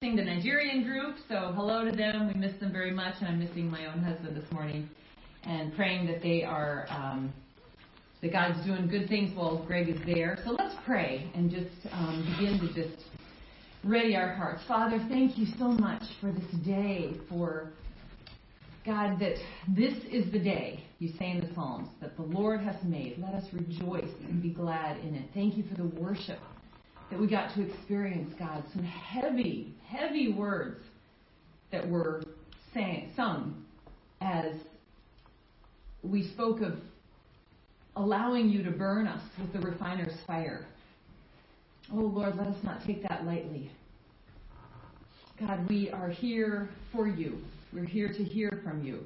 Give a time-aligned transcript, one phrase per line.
[0.00, 2.28] the Nigerian group, so hello to them.
[2.28, 4.88] We miss them very much, and I'm missing my own husband this morning,
[5.42, 7.30] and praying that they are um,
[8.22, 10.38] that God's doing good things while Greg is there.
[10.42, 13.04] So let's pray and just um, begin to just
[13.84, 14.62] ready our hearts.
[14.66, 17.70] Father, thank you so much for this day, for
[18.86, 19.34] God, that
[19.68, 23.18] this is the day, you say in the Psalms, that the Lord has made.
[23.18, 25.28] Let us rejoice and be glad in it.
[25.34, 26.38] Thank you for the worship
[27.10, 28.64] that we got to experience, God.
[28.72, 30.80] Some heavy, heavy words
[31.72, 32.22] that were
[32.72, 33.64] sang, sung
[34.20, 34.54] as
[36.02, 36.74] we spoke of
[37.96, 40.66] allowing you to burn us with the refiner's fire.
[41.92, 43.70] Oh Lord, let us not take that lightly.
[45.38, 47.38] God, we are here for you.
[47.72, 49.00] We're here to hear from you.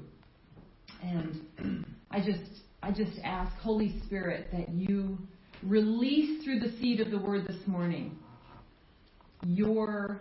[1.01, 5.17] And I just I just ask Holy Spirit that you
[5.65, 8.17] release through the seed of the word this morning
[9.47, 10.19] your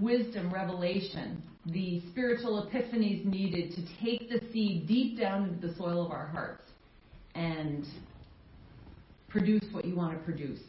[0.00, 6.04] wisdom, revelation, the spiritual epiphanies needed to take the seed deep down into the soil
[6.04, 6.62] of our hearts
[7.34, 7.86] and
[9.28, 10.60] produce what you want to produce.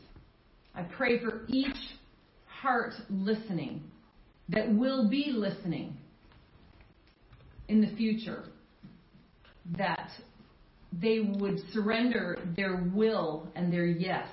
[0.73, 1.77] I pray for each
[2.47, 3.83] heart listening
[4.49, 5.97] that will be listening
[7.67, 8.43] in the future
[9.77, 10.09] that
[10.93, 14.27] they would surrender their will and their yes,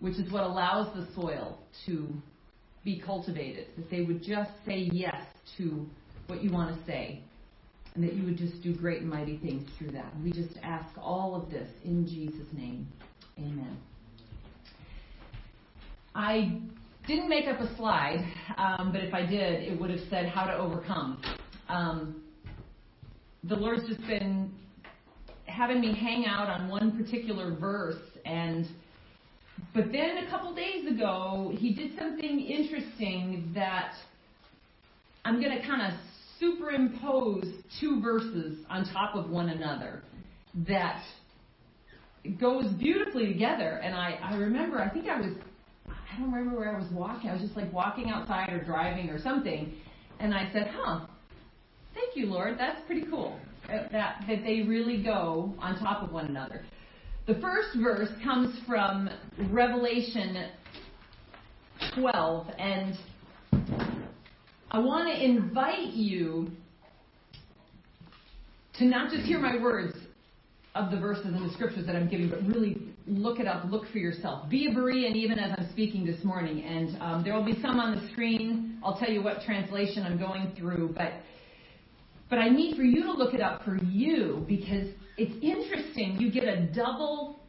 [0.00, 2.08] which is what allows the soil to
[2.84, 3.66] be cultivated.
[3.76, 5.24] That they would just say yes
[5.56, 5.86] to
[6.26, 7.22] what you want to say,
[7.94, 10.12] and that you would just do great and mighty things through that.
[10.22, 12.86] We just ask all of this in Jesus' name.
[13.38, 13.78] Amen.
[16.14, 16.60] I
[17.06, 18.24] didn't make up a slide,
[18.58, 21.22] um, but if I did, it would have said how to overcome.
[21.68, 22.22] Um,
[23.44, 24.37] the Lord's just been
[25.58, 28.64] having me hang out on one particular verse and
[29.74, 33.92] but then a couple days ago he did something interesting that
[35.24, 35.98] I'm going to kind of
[36.38, 37.44] superimpose
[37.80, 40.04] two verses on top of one another
[40.68, 41.02] that
[42.40, 43.80] goes beautifully together.
[43.82, 45.32] And I I remember I think I was
[45.88, 47.30] I don't remember where I was walking.
[47.30, 49.74] I was just like walking outside or driving or something.
[50.20, 51.06] And I said huh
[51.94, 52.56] thank you Lord.
[52.58, 56.64] That's pretty cool that, that they really go on top of one another.
[57.26, 59.10] The first verse comes from
[59.50, 60.48] Revelation
[61.94, 62.98] 12, and
[64.70, 66.50] I want to invite you
[68.78, 69.96] to not just hear my words
[70.74, 73.90] of the verses and the scriptures that I'm giving, but really look it up, look
[73.90, 74.48] for yourself.
[74.48, 77.80] Be a Berean even as I'm speaking this morning, and um, there will be some
[77.80, 78.78] on the screen.
[78.84, 81.12] I'll tell you what translation I'm going through, but
[82.28, 86.20] but I need for you to look it up for you because it's interesting.
[86.20, 87.40] You get a double,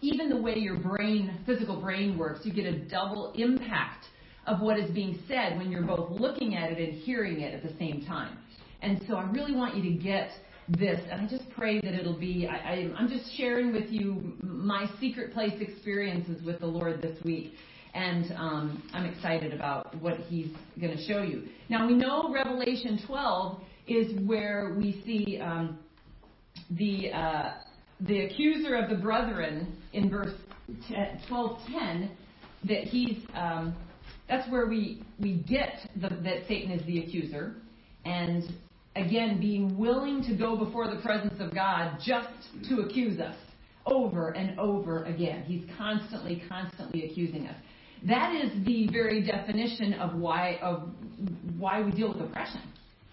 [0.00, 4.06] even the way your brain, physical brain works, you get a double impact
[4.46, 7.62] of what is being said when you're both looking at it and hearing it at
[7.62, 8.36] the same time.
[8.82, 10.30] And so I really want you to get
[10.68, 12.46] this, and I just pray that it'll be.
[12.46, 17.54] I, I'm just sharing with you my secret place experiences with the Lord this week
[17.94, 20.48] and um, I'm excited about what he's
[20.80, 21.44] going to show you.
[21.68, 25.78] Now we know Revelation 12 is where we see um,
[26.70, 27.54] the uh,
[28.00, 30.34] the accuser of the brethren in verse
[31.28, 32.10] 12:10
[32.64, 33.74] that he's um,
[34.28, 37.56] that's where we we get the, that Satan is the accuser,
[38.04, 38.44] and
[38.96, 42.28] again being willing to go before the presence of God just
[42.68, 43.36] to accuse us
[43.86, 45.42] over and over again.
[45.42, 47.56] He's constantly, constantly accusing us.
[48.06, 50.88] That is the very definition of why of
[51.58, 52.60] why we deal with oppression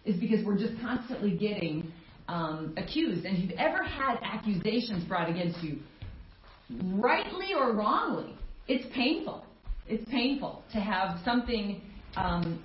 [0.06, 1.92] is because we're just constantly getting
[2.28, 3.26] um, accused.
[3.26, 5.80] And if you've ever had accusations brought against you,
[6.96, 8.36] rightly or wrongly,
[8.68, 9.46] it's painful.
[9.88, 11.82] It's painful to have something,
[12.16, 12.64] um,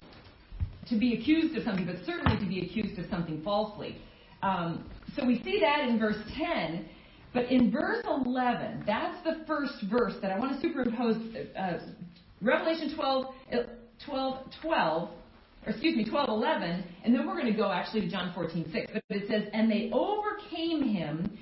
[0.88, 3.96] to be accused of something, but certainly to be accused of something falsely.
[4.42, 6.88] Um, so we see that in verse 10.
[7.32, 11.16] But in verse 11, that's the first verse that I want to superimpose
[11.58, 11.78] uh,
[12.40, 13.34] Revelation 12,
[14.04, 15.10] 12, 12
[15.66, 18.70] or excuse me, 12, 11, and then we're going to go actually to John 14,
[18.72, 18.92] 6.
[19.08, 21.36] But it says, And they overcame him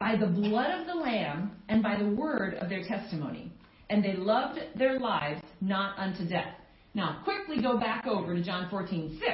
[0.00, 3.52] by the blood of the Lamb and by the word of their testimony.
[3.90, 6.54] And they loved their lives not unto death.
[6.94, 9.30] Now, quickly go back over to John 14, 6.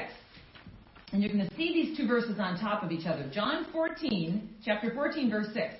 [1.12, 3.30] And you're going to see these two verses on top of each other.
[3.32, 5.74] John 14, chapter 14, verse 6.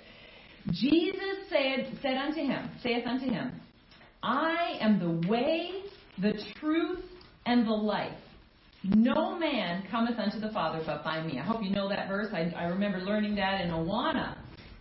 [0.71, 3.51] Jesus said, said unto him, saith unto him,
[4.21, 5.71] I am the way,
[6.21, 7.03] the truth,
[7.45, 8.13] and the life.
[8.83, 11.39] No man cometh unto the Father but by me.
[11.39, 12.27] I hope you know that verse.
[12.33, 14.35] I, I remember learning that in Awana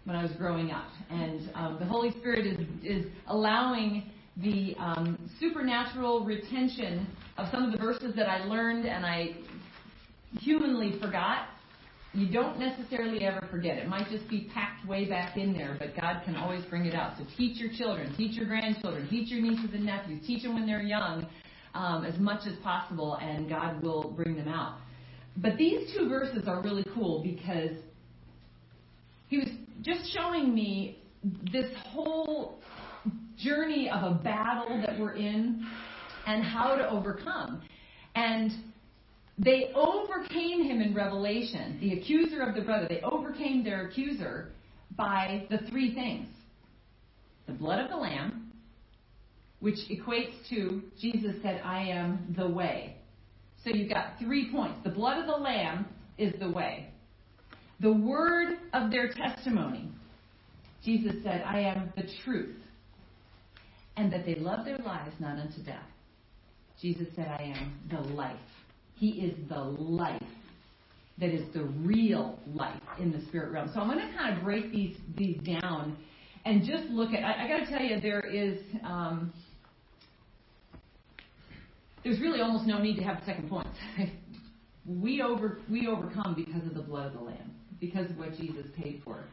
[0.04, 0.88] when I was growing up.
[1.10, 7.06] And um, the Holy Spirit is, is allowing the um, supernatural retention
[7.36, 9.36] of some of the verses that I learned and I
[10.40, 11.48] humanly forgot.
[12.14, 13.78] You don't necessarily ever forget.
[13.78, 16.94] It might just be packed way back in there, but God can always bring it
[16.94, 17.16] out.
[17.18, 20.66] So teach your children, teach your grandchildren, teach your nieces and nephews, teach them when
[20.66, 21.26] they're young
[21.74, 24.78] um, as much as possible, and God will bring them out.
[25.36, 27.70] But these two verses are really cool because
[29.28, 29.48] he was
[29.80, 30.98] just showing me
[31.52, 32.60] this whole
[33.38, 35.66] journey of a battle that we're in
[36.26, 37.62] and how to overcome.
[38.14, 38.52] And
[39.38, 42.86] they overcame him in Revelation, the accuser of the brother.
[42.88, 44.50] They overcame their accuser
[44.96, 46.28] by the three things
[47.46, 48.51] the blood of the Lamb,
[49.62, 52.96] which equates to Jesus said, I am the way.
[53.62, 54.80] So you've got three points.
[54.82, 55.86] The blood of the Lamb
[56.18, 56.88] is the way.
[57.78, 59.88] The word of their testimony.
[60.84, 62.56] Jesus said, I am the truth.
[63.96, 65.86] And that they love their lives not unto death.
[66.80, 68.36] Jesus said, I am the life.
[68.96, 70.22] He is the life
[71.18, 73.70] that is the real life in the spirit realm.
[73.72, 75.96] So I'm going to kind of break these these down
[76.44, 77.22] and just look at.
[77.22, 79.32] I, I got to tell you, there is um,
[82.04, 83.76] there's really almost no need to have second points.
[84.86, 88.66] we over we overcome because of the blood of the Lamb, because of what Jesus
[88.76, 89.24] paid for.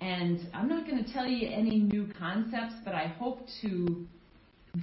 [0.00, 4.06] And I'm not going to tell you any new concepts, but I hope to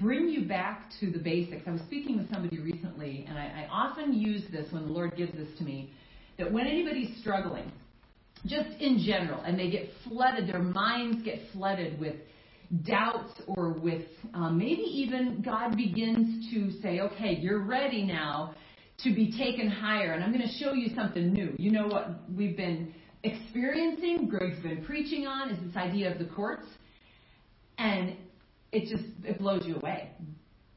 [0.02, 1.62] bring you back to the basics.
[1.68, 5.16] I was speaking with somebody recently, and I, I often use this when the Lord
[5.16, 5.92] gives this to me,
[6.38, 7.72] that when anybody's struggling,
[8.46, 12.16] just in general, and they get flooded, their minds get flooded with
[12.84, 18.56] doubts or with um, maybe even God begins to say, okay, you're ready now
[19.04, 21.54] to be taken higher, and I'm going to show you something new.
[21.58, 26.26] You know what we've been experiencing, Greg's been preaching on, is this idea of the
[26.26, 26.66] courts.
[27.78, 28.16] And
[28.72, 30.12] it just it blows you away.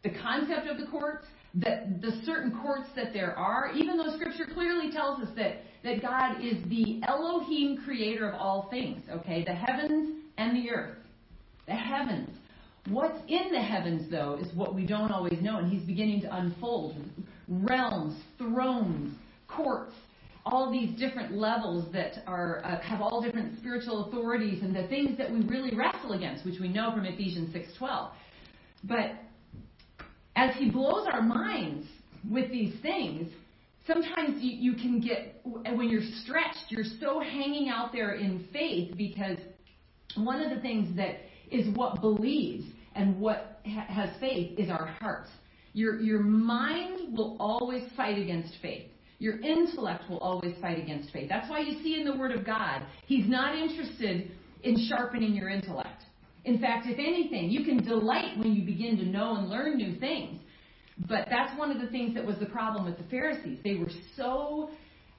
[0.03, 4.47] The concept of the courts, that the certain courts that there are, even though Scripture
[4.53, 9.55] clearly tells us that that God is the Elohim creator of all things, okay, the
[9.55, 10.98] heavens and the earth,
[11.69, 12.31] the heavens.
[12.89, 16.37] What's in the heavens, though, is what we don't always know, and He's beginning to
[16.37, 16.97] unfold
[17.47, 19.15] realms, thrones,
[19.47, 19.95] courts,
[20.47, 25.19] all these different levels that are uh, have all different spiritual authorities and the things
[25.19, 28.11] that we really wrestle against, which we know from Ephesians 6:12.
[28.85, 29.13] But
[30.37, 31.87] as he blows our minds
[32.31, 33.31] with these things,
[33.87, 38.97] sometimes you, you can get when you're stretched, you're so hanging out there in faith
[38.97, 39.39] because
[40.17, 41.17] one of the things that
[41.51, 42.65] is what believes
[42.95, 45.31] and what ha- has faith is our hearts.
[45.73, 48.87] Your your mind will always fight against faith.
[49.19, 51.29] Your intellect will always fight against faith.
[51.29, 54.31] That's why you see in the Word of God, He's not interested
[54.63, 56.03] in sharpening your intellect.
[56.45, 59.99] In fact, if anything, you can delight when you begin to know and learn new
[59.99, 60.41] things.
[61.09, 63.59] But that's one of the things that was the problem with the Pharisees.
[63.63, 64.71] They were so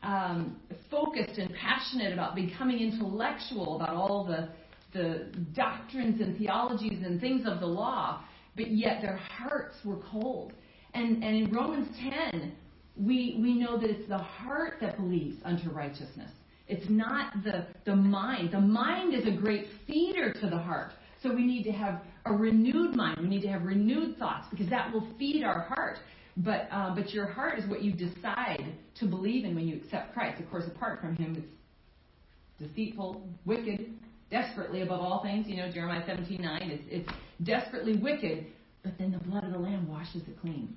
[0.01, 0.57] um,
[0.89, 4.49] focused and passionate about becoming intellectual about all the,
[4.93, 8.23] the doctrines and theologies and things of the law,
[8.55, 10.53] but yet their hearts were cold.
[10.93, 11.87] And, and in Romans
[12.31, 12.53] 10,
[12.97, 16.31] we, we know that it's the heart that believes unto righteousness.
[16.67, 18.51] It's not the, the mind.
[18.51, 20.91] The mind is a great feeder to the heart.
[21.21, 23.19] So we need to have a renewed mind.
[23.21, 25.97] We need to have renewed thoughts because that will feed our heart.
[26.37, 30.13] But, uh, but your heart is what you decide to believe in when you accept
[30.13, 30.41] Christ.
[30.41, 33.93] Of course, apart from Him, it's deceitful, wicked,
[34.31, 35.47] desperately above all things.
[35.47, 38.45] You know, Jeremiah 17 9, it's, it's desperately wicked,
[38.83, 40.75] but then the blood of the Lamb washes it clean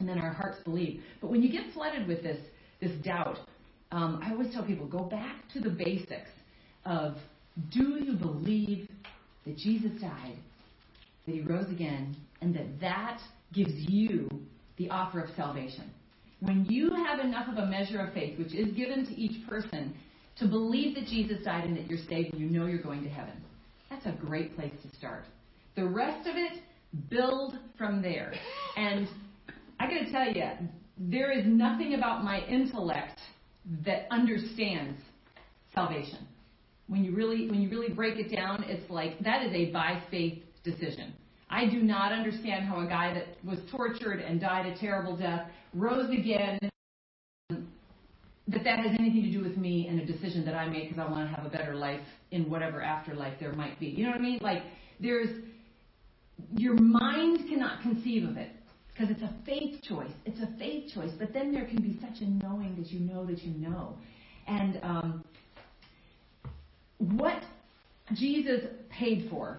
[0.00, 1.02] and then our hearts believe.
[1.20, 2.38] But when you get flooded with this
[2.80, 3.38] this doubt,
[3.92, 6.30] um, I always tell people go back to the basics
[6.84, 7.16] of
[7.70, 8.88] do you believe
[9.46, 10.36] that Jesus died,
[11.26, 13.20] that He rose again, and that that
[13.52, 14.28] gives you
[14.78, 15.90] the offer of salvation.
[16.40, 19.94] When you have enough of a measure of faith, which is given to each person,
[20.38, 23.08] to believe that Jesus died and that you're saved and you know you're going to
[23.08, 23.34] heaven,
[23.90, 25.24] that's a great place to start.
[25.76, 26.62] The rest of it,
[27.08, 28.34] build from there.
[28.76, 29.08] And
[29.80, 30.44] I got to tell you,
[30.98, 33.18] there is nothing about my intellect
[33.84, 34.98] that understands
[35.74, 36.26] salvation.
[36.88, 40.02] When you really when you really break it down, it's like that is a by
[40.10, 41.14] faith decision.
[41.48, 45.48] I do not understand how a guy that was tortured and died a terrible death
[45.74, 46.58] rose again
[48.48, 50.98] that that has anything to do with me and a decision that I made because
[50.98, 53.86] I want to have a better life in whatever afterlife there might be.
[53.86, 54.38] You know what I mean?
[54.42, 54.62] Like
[55.00, 55.44] there's
[56.56, 58.50] your mind cannot conceive of it
[58.92, 60.10] because it's a faith choice.
[60.24, 61.10] It's a faith choice.
[61.18, 63.96] But then there can be such a knowing that you know that you know.
[64.46, 65.24] And um,
[66.98, 67.42] what
[68.14, 69.58] Jesus paid for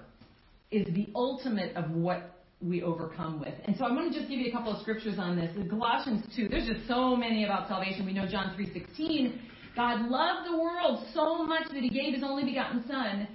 [0.71, 3.53] is the ultimate of what we overcome with.
[3.65, 5.55] And so I'm going to just give you a couple of scriptures on this.
[5.55, 8.05] In Colossians 2, there's just so many about salvation.
[8.05, 9.39] We know John 3:16.
[9.75, 13.27] God loved the world so much that he gave his only begotten son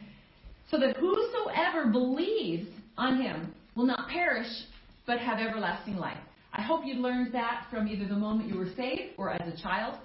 [0.71, 4.47] so that whosoever believes on him will not perish
[5.07, 6.19] but have everlasting life.
[6.53, 9.61] I hope you learned that from either the moment you were saved or as a
[9.61, 9.99] child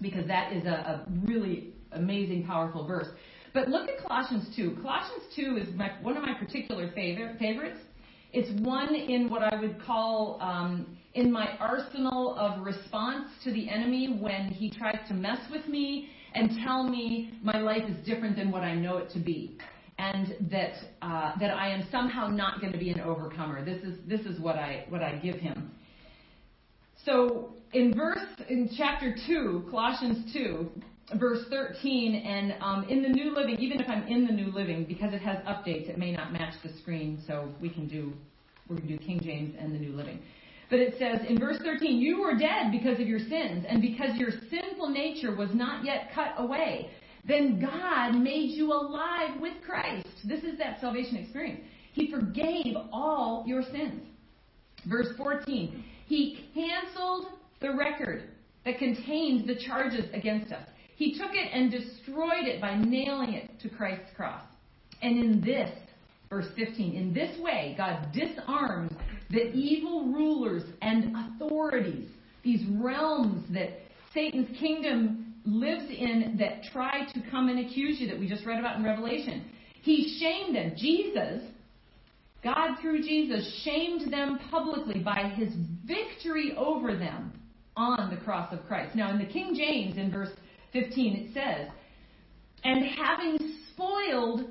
[0.00, 3.08] because that is a, a really amazing, powerful verse.
[3.54, 4.78] But look at Colossians 2.
[4.82, 7.80] Colossians 2 is my, one of my particular favorite, favorites.
[8.38, 13.66] It's one in what I would call um, in my arsenal of response to the
[13.70, 18.36] enemy when he tries to mess with me and tell me my life is different
[18.36, 19.56] than what I know it to be,
[19.98, 23.64] and that uh, that I am somehow not going to be an overcomer.
[23.64, 25.70] This is this is what I what I give him.
[27.06, 28.18] So in verse
[28.50, 30.70] in chapter two, Colossians two,
[31.14, 34.84] verse 13, and um, in the New Living, even if I'm in the New Living,
[34.84, 38.12] because it has updates, it may not match the screen, so we can do
[38.68, 40.20] we're going to do King James and the New Living.
[40.70, 44.16] But it says in verse 13, You were dead because of your sins, and because
[44.16, 46.90] your sinful nature was not yet cut away.
[47.26, 50.08] Then God made you alive with Christ.
[50.24, 51.60] This is that salvation experience.
[51.92, 54.02] He forgave all your sins.
[54.88, 57.26] Verse 14, He canceled
[57.60, 58.24] the record
[58.64, 60.66] that contained the charges against us.
[60.96, 64.42] He took it and destroyed it by nailing it to Christ's cross.
[65.02, 65.70] And in this,
[66.30, 68.92] verse 15, in this way, God disarms
[69.30, 72.08] the evil rulers and authorities,
[72.42, 73.80] these realms that
[74.14, 78.58] Satan's kingdom lives in that try to come and accuse you, that we just read
[78.58, 79.44] about in Revelation.
[79.82, 80.72] He shamed them.
[80.76, 81.42] Jesus,
[82.42, 85.52] God through Jesus, shamed them publicly by his
[85.84, 87.32] victory over them
[87.76, 88.96] on the cross of Christ.
[88.96, 90.30] Now, in the King James, in verse
[90.82, 91.68] 15, it says,
[92.64, 93.38] And having
[93.72, 94.44] spoiled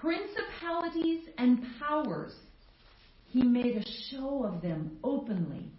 [0.00, 2.32] principalities and powers,
[3.28, 5.70] he made a show of them openly,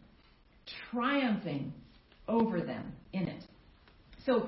[0.91, 1.74] triumphing
[2.27, 3.43] over them in it.
[4.25, 4.48] So,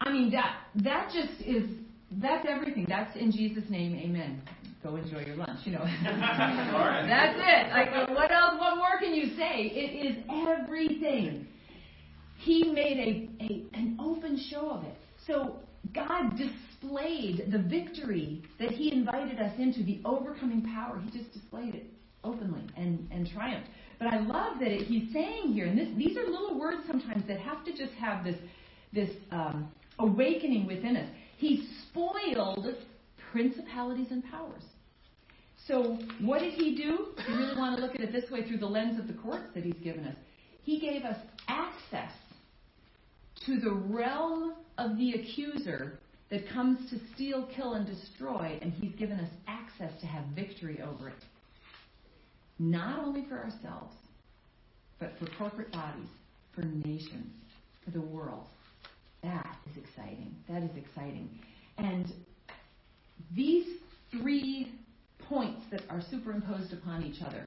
[0.00, 1.64] I mean, that, that just is,
[2.12, 2.86] that's everything.
[2.88, 4.42] That's in Jesus' name, amen.
[4.82, 5.84] Go enjoy your lunch, you know.
[6.04, 7.70] That's it.
[7.70, 9.72] Like, what else, what more can you say?
[9.74, 11.48] It is everything.
[12.38, 14.94] He made a, a, an open show of it.
[15.26, 15.56] So
[15.94, 21.00] God displayed the victory that He invited us into, the overcoming power.
[21.00, 21.86] He just displayed it
[22.24, 23.68] openly and, and triumphed.
[23.98, 27.26] But I love that it, He's saying here, and this, these are little words sometimes
[27.26, 28.36] that have to just have this,
[28.92, 29.68] this um,
[29.98, 31.08] awakening within us.
[31.36, 32.66] He spoiled
[33.32, 34.62] principalities and powers.
[35.66, 37.08] So, what did he do?
[37.18, 39.12] If you really want to look at it this way through the lens of the
[39.12, 40.16] courts that he's given us,
[40.62, 41.16] he gave us
[41.46, 42.10] access
[43.46, 45.98] to the realm of the accuser
[46.30, 50.80] that comes to steal, kill, and destroy, and he's given us access to have victory
[50.82, 51.24] over it.
[52.58, 53.94] Not only for ourselves,
[54.98, 56.08] but for corporate bodies,
[56.54, 57.32] for nations,
[57.84, 58.46] for the world.
[59.22, 60.34] That is exciting.
[60.48, 61.30] That is exciting.
[61.78, 62.12] And
[63.34, 63.66] these
[64.10, 64.72] three
[65.28, 67.46] points that are superimposed upon each other,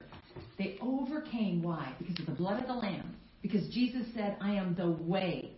[0.58, 1.92] they overcame why?
[1.98, 3.14] Because of the blood of the Lamb.
[3.42, 5.52] Because Jesus said, I am the way,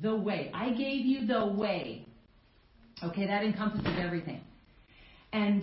[0.00, 0.50] the way.
[0.54, 2.06] I gave you the way.
[3.02, 4.40] Okay, that encompasses everything.
[5.32, 5.62] And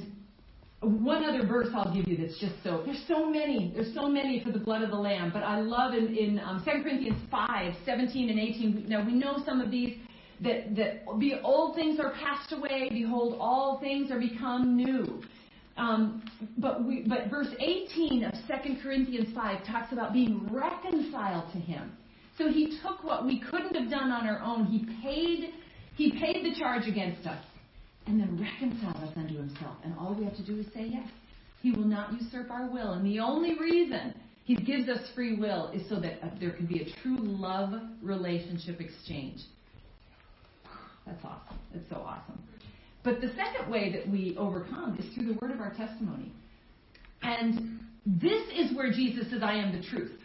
[0.82, 4.44] one other verse I'll give you that's just so there's so many there's so many
[4.44, 7.74] for the blood of the lamb but I love in, in um, 2 Corinthians 5
[7.86, 9.98] 17 and 18 now we know some of these
[10.42, 15.22] that that the old things are passed away behold all things are become new
[15.78, 16.24] um,
[16.58, 21.92] but we but verse 18 of 2 Corinthians 5 talks about being reconciled to him
[22.42, 24.66] so he took what we couldn't have done on our own.
[24.66, 25.54] He paid,
[25.96, 27.44] he paid the charge against us
[28.08, 29.78] and then reconciled us unto himself.
[29.84, 31.08] And all we have to do is say yes.
[31.62, 32.94] He will not usurp our will.
[32.94, 36.66] And the only reason he gives us free will is so that uh, there can
[36.66, 39.42] be a true love relationship exchange.
[41.06, 41.60] That's awesome.
[41.74, 42.42] That's so awesome.
[43.04, 46.32] But the second way that we overcome is through the word of our testimony.
[47.22, 50.21] And this is where Jesus says, I am the truth.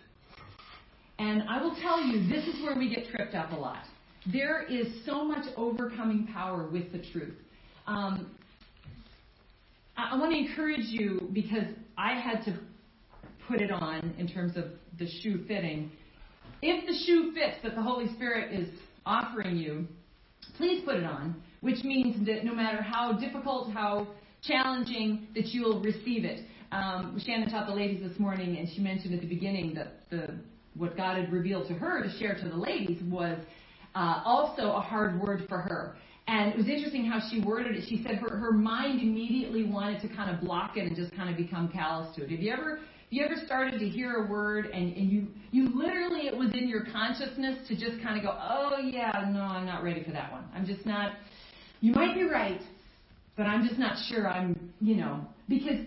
[1.19, 3.85] And I will tell you, this is where we get tripped up a lot.
[4.31, 7.35] There is so much overcoming power with the truth.
[7.87, 8.31] Um,
[9.97, 12.59] I, I want to encourage you because I had to
[13.49, 14.65] put it on in terms of
[14.99, 15.91] the shoe fitting.
[16.61, 18.69] If the shoe fits that the Holy Spirit is
[19.05, 19.87] offering you,
[20.57, 24.09] please put it on, which means that no matter how difficult, how
[24.43, 26.45] challenging, that you will receive it.
[26.73, 30.35] Um, Shannon taught the ladies this morning, and she mentioned at the beginning that the
[30.77, 33.39] what God had revealed to her to share to the ladies was
[33.95, 35.97] uh, also a hard word for her.
[36.29, 37.85] And it was interesting how she worded it.
[37.89, 41.31] She said her, her mind immediately wanted to kind of block it and just kind
[41.31, 42.31] of become callous to it.
[42.31, 45.69] Have you ever have you ever started to hear a word and, and you you
[45.69, 49.65] literally it was in your consciousness to just kind of go, Oh yeah, no, I'm
[49.65, 50.45] not ready for that one.
[50.55, 51.13] I'm just not
[51.81, 52.61] you might be right,
[53.37, 55.79] but I'm just not sure I'm you know because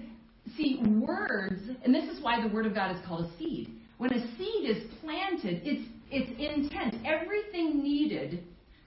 [0.55, 3.75] see words and this is why the word of God is called a seed.
[3.99, 7.05] When a seed is planted, it's it's intent.
[7.05, 8.43] Everything needed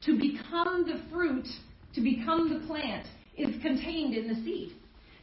[0.06, 1.46] to become the fruit,
[1.94, 4.72] to become the plant, is contained in the seed.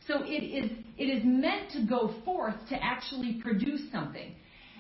[0.08, 4.36] So it is, it is meant to go forth to actually produce something.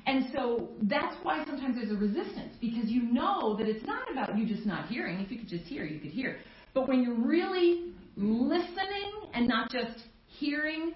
[0.05, 4.37] And so that's why sometimes there's a resistance because you know that it's not about
[4.37, 5.19] you just not hearing.
[5.19, 6.37] If you could just hear, you could hear.
[6.73, 10.93] But when you're really listening and not just hearing,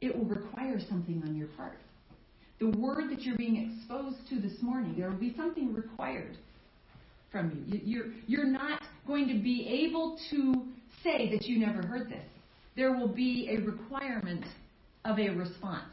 [0.00, 1.78] it will require something on your part.
[2.58, 6.38] The word that you're being exposed to this morning, there will be something required
[7.30, 7.80] from you.
[7.84, 10.66] You're, you're not going to be able to
[11.02, 12.24] say that you never heard this.
[12.76, 14.44] There will be a requirement
[15.04, 15.92] of a response.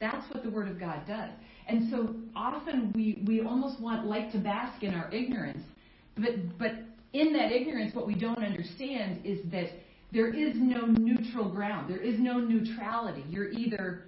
[0.00, 1.30] That's what the Word of God does.
[1.66, 5.62] And so often we, we almost want like to bask in our ignorance.
[6.16, 6.72] But, but
[7.12, 9.70] in that ignorance, what we don't understand is that
[10.12, 11.90] there is no neutral ground.
[11.90, 13.24] There is no neutrality.
[13.28, 14.04] You're either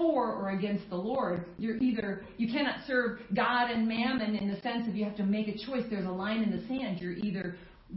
[0.00, 1.44] for or against the Lord.
[1.58, 5.24] You're either you cannot serve God and mammon in the sense of you have to
[5.24, 5.84] make a choice.
[5.90, 7.00] There's a line in the sand.
[7.00, 7.56] You're either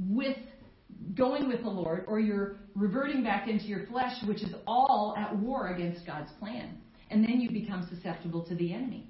[0.10, 0.36] with
[1.15, 5.33] going with the Lord or you're reverting back into your flesh, which is all at
[5.38, 6.77] war against God's plan.
[7.10, 9.07] And then you become susceptible to the enemy.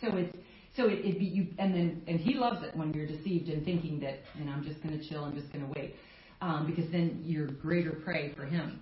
[0.00, 0.36] So it's
[0.76, 3.64] so it, it be you and then and he loves it when you're deceived and
[3.64, 5.96] thinking that you know I'm just going to chill, I'm just going to wait,
[6.40, 8.78] um, because then you're greater prey for him.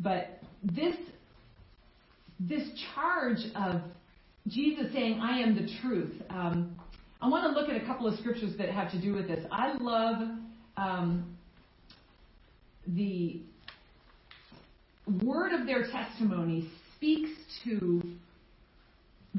[0.00, 0.96] But this
[2.40, 3.82] this charge of
[4.48, 6.14] Jesus saying, I am the truth.
[6.30, 6.76] Um,
[7.20, 9.44] I want to look at a couple of scriptures that have to do with this.
[9.50, 10.28] I love
[10.76, 11.36] um,
[12.86, 13.40] the
[15.22, 17.30] word of their testimony speaks
[17.64, 18.02] to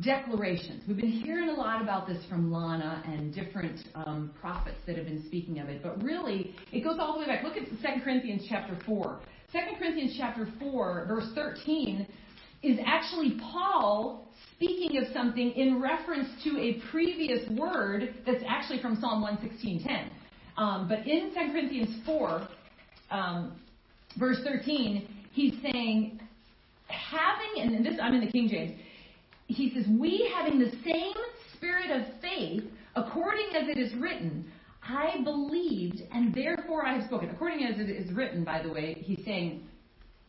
[0.01, 0.83] declarations.
[0.87, 5.05] We've been hearing a lot about this from Lana and different um, prophets that have
[5.05, 7.43] been speaking of it, but really it goes all the way back.
[7.43, 9.19] Look at 2 Corinthians chapter 4.
[9.51, 12.05] 2 Corinthians chapter 4, verse 13
[12.63, 18.99] is actually Paul speaking of something in reference to a previous word that's actually from
[18.99, 20.09] Psalm 116.10.
[20.57, 22.47] Um, but in 2 Corinthians 4,
[23.11, 23.55] um,
[24.17, 26.19] verse 13, he's saying,
[26.87, 28.79] having, and this, I'm in the King James,
[29.45, 31.13] he says, we having the same
[31.55, 32.63] spirit of faith,
[32.95, 37.29] according as it is written, I believed, and therefore I have spoken.
[37.29, 39.67] According as it is written, by the way, he's saying,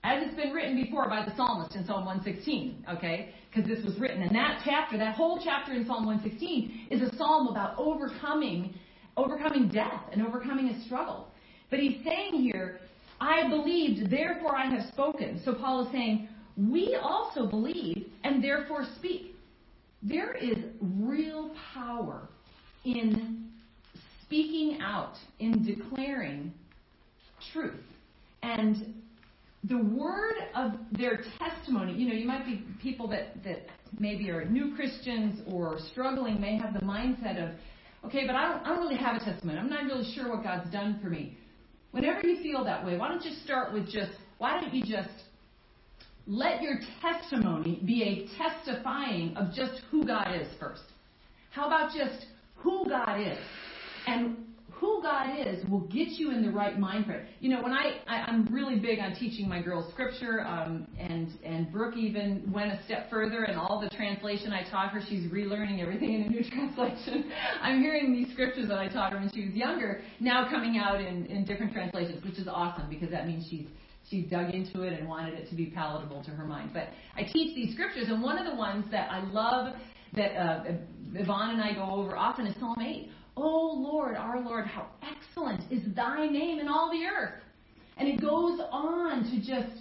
[0.04, 3.34] as it's been written before by the psalmist in Psalm 116, okay?
[3.50, 4.22] Because this was written.
[4.22, 8.74] And that chapter, that whole chapter in Psalm 116, is a psalm about overcoming,
[9.16, 11.28] overcoming death and overcoming a struggle.
[11.70, 12.80] But he's saying here,
[13.20, 15.40] I believed, therefore I have spoken.
[15.44, 19.34] So Paul is saying, we also believe and therefore speak.
[20.02, 22.28] There is real power
[22.84, 23.48] in
[24.22, 26.52] speaking out, in declaring
[27.52, 27.74] truth.
[28.42, 28.94] And
[29.64, 33.66] the word of their testimony, you know, you might be people that, that
[33.98, 37.58] maybe are new Christians or struggling, may have the mindset of,
[38.04, 39.58] okay, but I don't, I don't really have a testimony.
[39.58, 41.36] I'm not really sure what God's done for me.
[41.90, 45.08] Whenever you feel that way, why don't you start with just, why don't you just
[46.26, 50.82] let your testimony be a testifying of just who God is first?
[51.50, 53.38] How about just who God is?
[54.06, 54.36] And
[54.80, 57.26] who God is will get you in the right mind frame.
[57.40, 61.30] You know, when I, I am really big on teaching my girls scripture, um, and
[61.44, 65.30] and Brooke even went a step further, and all the translation I taught her, she's
[65.30, 67.30] relearning everything in a new translation.
[67.60, 71.00] I'm hearing these scriptures that I taught her when she was younger now coming out
[71.00, 73.66] in in different translations, which is awesome because that means she's
[74.08, 76.70] she dug into it and wanted it to be palatable to her mind.
[76.72, 79.74] But I teach these scriptures, and one of the ones that I love
[80.14, 80.64] that uh,
[81.14, 83.10] Yvonne and I go over often is Psalm 8.
[83.40, 87.40] Oh Lord, our Lord, how excellent is thy name in all the earth.
[87.96, 89.72] And it goes on to just,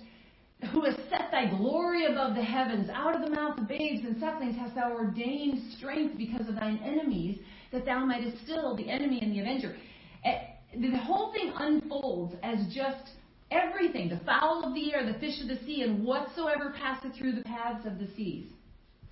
[0.71, 4.19] who has set thy glory above the heavens, out of the mouth of babes and
[4.19, 7.39] sucklings hast thou ordained strength because of thine enemies,
[7.71, 9.75] that thou mightest still the enemy and the avenger.
[10.23, 10.37] Eh,
[10.79, 13.09] the whole thing unfolds as just
[13.49, 17.31] everything the fowl of the air, the fish of the sea, and whatsoever passeth through
[17.31, 18.51] the paths of the seas.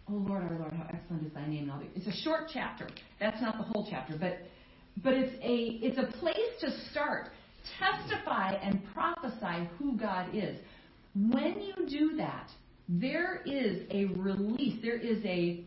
[0.10, 1.72] Oh Lord, our Lord, how excellent is thy name.
[1.96, 2.88] It's a short chapter.
[3.20, 4.38] That's not the whole chapter, but
[5.04, 7.30] but it's a it's a place to start.
[7.80, 10.60] Testify and prophesy who God is.
[11.16, 12.50] When you do that,
[12.88, 14.80] there is a release.
[14.84, 15.64] There is a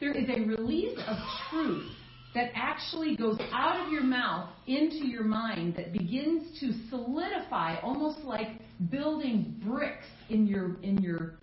[0.00, 1.16] there is a release of
[1.50, 1.90] truth
[2.34, 8.20] that actually goes out of your mouth into your mind that begins to solidify almost
[8.20, 8.48] like
[8.90, 11.34] building bricks in your in your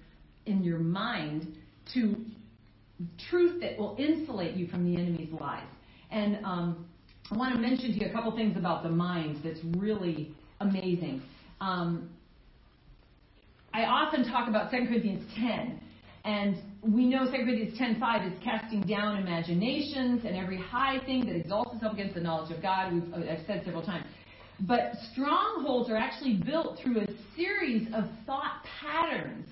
[0.48, 1.56] in your mind
[1.94, 2.16] to
[3.30, 5.64] truth that will insulate you from the enemy's lies.
[6.12, 6.86] And um,
[7.32, 11.22] I want to mention to you a couple things about the mind that's really amazing.
[11.60, 12.10] Um,
[13.74, 15.80] I often talk about 2 Corinthians 10,
[16.26, 21.36] and we know 2 Corinthians 10:5 is casting down imaginations and every high thing that
[21.36, 22.94] exalts itself against the knowledge of God.
[22.94, 24.06] We've, I've said several times.
[24.60, 29.48] But strongholds are actually built through a series of thought patterns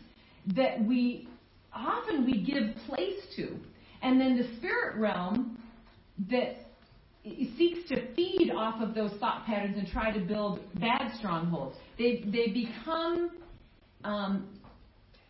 [0.56, 1.28] that we
[1.74, 3.56] often we give place to.
[4.02, 5.58] And then the spirit realm
[6.30, 6.66] that
[7.24, 11.76] seeks to feed off of those thought patterns and try to build bad strongholds.
[11.98, 13.32] They, they become,
[14.04, 14.48] um,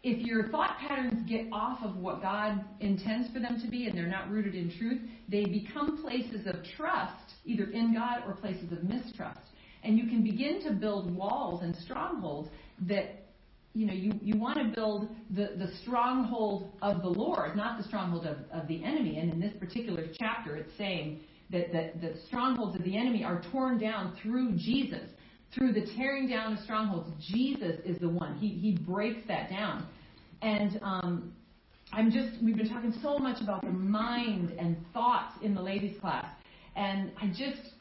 [0.03, 3.97] if your thought patterns get off of what God intends for them to be and
[3.97, 8.71] they're not rooted in truth, they become places of trust, either in God or places
[8.71, 9.39] of mistrust.
[9.83, 12.49] And you can begin to build walls and strongholds
[12.87, 13.28] that
[13.73, 17.83] you know, you, you want to build the, the stronghold of the Lord, not the
[17.83, 19.19] stronghold of, of the enemy.
[19.19, 23.41] And in this particular chapter, it's saying that, that the strongholds of the enemy are
[23.51, 25.09] torn down through Jesus.
[25.53, 28.37] Through the tearing down of strongholds, Jesus is the one.
[28.37, 29.87] He, he breaks that down.
[30.41, 31.33] And um,
[31.91, 35.99] I'm just, we've been talking so much about the mind and thoughts in the ladies'
[35.99, 36.27] class.
[36.75, 37.73] And I just,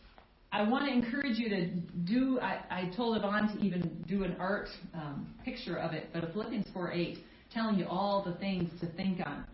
[0.51, 1.67] I want to encourage you to
[2.07, 6.25] do, I, I told Yvonne to even do an art um, picture of it, but
[6.25, 7.19] a Philippians 4 8,
[7.53, 9.45] telling you all the things to think on.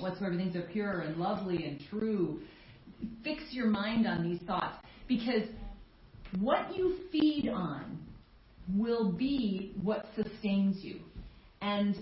[0.00, 2.40] Whatsoever things are pure and lovely and true.
[3.22, 4.76] Fix your mind on these thoughts
[5.06, 5.42] because
[6.40, 7.98] what you feed on
[8.74, 11.00] will be what sustains you.
[11.60, 11.96] And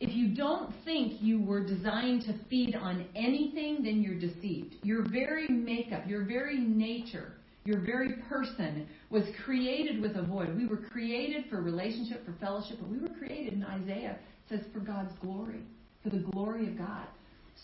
[0.00, 4.74] if you don't think you were designed to feed on anything, then you're deceived.
[4.82, 10.54] Your very makeup, your very nature your very person was created with a void.
[10.56, 14.80] We were created for relationship, for fellowship, but we were created in Isaiah says for
[14.80, 15.62] God's glory,
[16.02, 17.06] for the glory of God.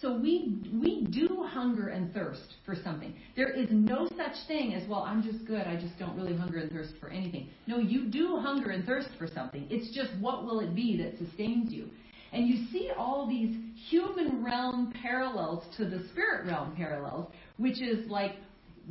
[0.00, 3.14] So we we do hunger and thirst for something.
[3.36, 5.02] There is no such thing as well.
[5.02, 5.66] I'm just good.
[5.66, 7.50] I just don't really hunger and thirst for anything.
[7.66, 9.66] No, you do hunger and thirst for something.
[9.68, 11.90] It's just what will it be that sustains you.
[12.32, 13.56] And you see all these
[13.88, 18.36] human realm parallels to the spirit realm parallels, which is like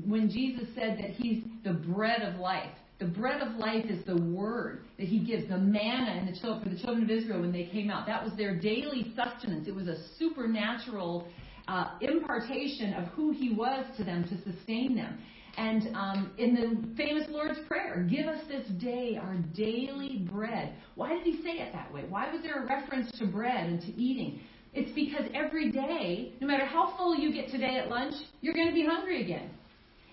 [0.06, 2.72] when Jesus said that He's the bread of life.
[3.00, 6.70] The bread of life is the word that He gives, the manna and the for
[6.70, 8.06] the children of Israel when they came out.
[8.08, 9.68] That was their daily sustenance.
[9.68, 11.28] It was a supernatural
[11.68, 15.20] uh, impartation of who He was to them to sustain them.
[15.58, 20.76] And um, in the famous Lord's Prayer, give us this day our daily bread.
[20.96, 22.06] Why did he say it that way?
[22.08, 24.40] Why was there a reference to bread and to eating?
[24.74, 28.68] It's because every day, no matter how full you get today at lunch, you're going
[28.68, 29.50] to be hungry again.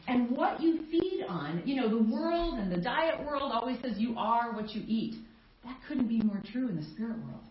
[0.09, 3.99] And what you feed on, you know, the world and the diet world always says
[3.99, 5.17] you are what you eat.
[5.65, 7.43] That couldn't be more true in the spirit world.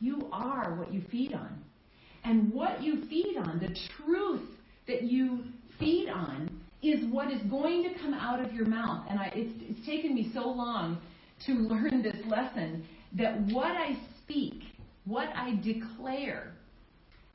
[0.00, 1.56] You are what you feed on.
[2.24, 4.48] And what you feed on, the truth
[4.88, 5.44] that you
[5.78, 9.06] feed on, is what is going to come out of your mouth.
[9.08, 10.98] And I, it's, it's taken me so long
[11.46, 12.84] to learn this lesson
[13.16, 14.62] that what I speak,
[15.04, 16.52] what I declare,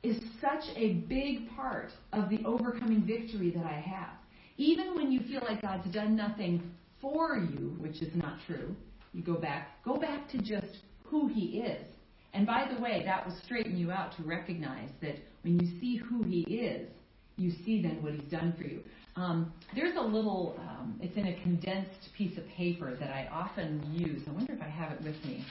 [0.02, 4.10] is such a big part of the overcoming victory that I have.
[4.58, 6.62] Even when you feel like God's done nothing
[7.00, 8.74] for you, which is not true,
[9.12, 11.86] you go back, go back to just who He is.
[12.32, 15.96] And by the way, that will straighten you out to recognize that when you see
[15.96, 16.88] who He is,
[17.36, 18.80] you see then what He's done for you.
[19.16, 23.82] Um, there's a little, um, it's in a condensed piece of paper that I often
[23.92, 24.22] use.
[24.28, 25.44] I wonder if I have it with me.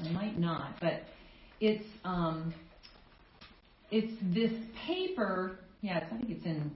[0.00, 1.02] I might not, but
[1.60, 2.54] it's um,
[3.90, 4.52] it's this
[4.86, 5.58] paper.
[5.80, 6.70] Yeah, I think it's in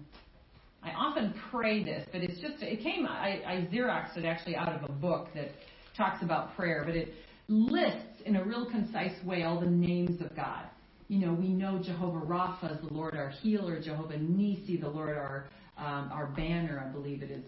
[0.84, 4.72] I often pray this, but it's just, it came, I, I Xeroxed it actually out
[4.72, 5.50] of a book that
[5.96, 7.14] talks about prayer, but it
[7.48, 10.64] lists in a real concise way all the names of God.
[11.08, 15.16] You know, we know Jehovah Rapha is the Lord our healer, Jehovah Nisi, the Lord
[15.16, 17.44] our, um, our banner, I believe it is.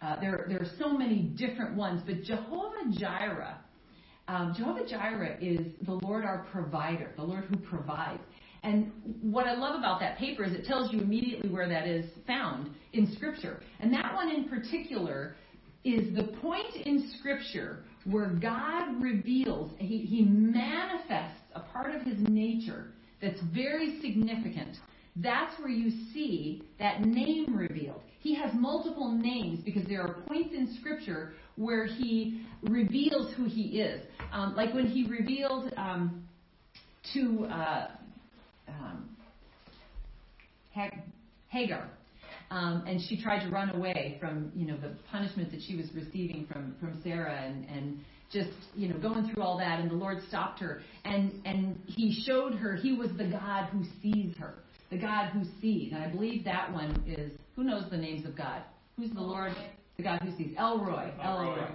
[0.00, 3.58] Uh, there, there are so many different ones, but Jehovah Jireh,
[4.28, 8.22] um, Jehovah Jireh is the Lord our provider, the Lord who provides.
[8.62, 8.92] And
[9.22, 12.70] what I love about that paper is it tells you immediately where that is found
[12.92, 13.60] in Scripture.
[13.80, 15.36] And that one in particular
[15.84, 22.18] is the point in Scripture where God reveals, he, he manifests a part of his
[22.28, 22.88] nature
[23.20, 24.76] that's very significant.
[25.16, 28.02] That's where you see that name revealed.
[28.20, 33.80] He has multiple names because there are points in Scripture where he reveals who he
[33.80, 34.02] is.
[34.32, 36.24] Um, like when he revealed um,
[37.14, 37.88] to uh,
[38.80, 39.08] um,
[41.48, 41.90] Hagar
[42.50, 45.86] Um, and she tried to run away from, you know, the punishment that she was
[45.94, 47.98] receiving from, from Sarah and, and
[48.32, 49.80] just, you know, going through all that.
[49.80, 50.80] And the Lord stopped her.
[51.04, 54.54] And, and he showed her he was the God who sees her,
[54.90, 55.92] the God who sees.
[55.92, 58.62] And I believe that one is, who knows the names of God?
[58.96, 59.52] Who's the Lord?
[59.96, 60.54] The God who sees.
[60.58, 61.68] Elroy Elroy, El Roi.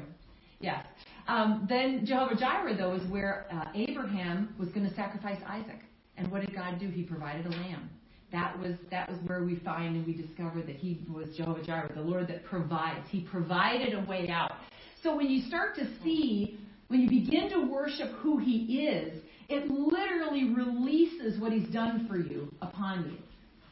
[0.60, 0.86] Yes.
[1.28, 5.82] Um, then Jehovah Jireh, though, is where uh, Abraham was going to sacrifice Isaac.
[6.18, 6.90] And what did God do?
[6.90, 7.90] He provided a lamb.
[8.32, 11.92] That was that was where we find and we discover that He was Jehovah Jireh,
[11.94, 13.08] the Lord that provides.
[13.10, 14.54] He provided a way out.
[15.02, 19.70] So when you start to see, when you begin to worship who He is, it
[19.70, 23.18] literally releases what He's done for you upon you.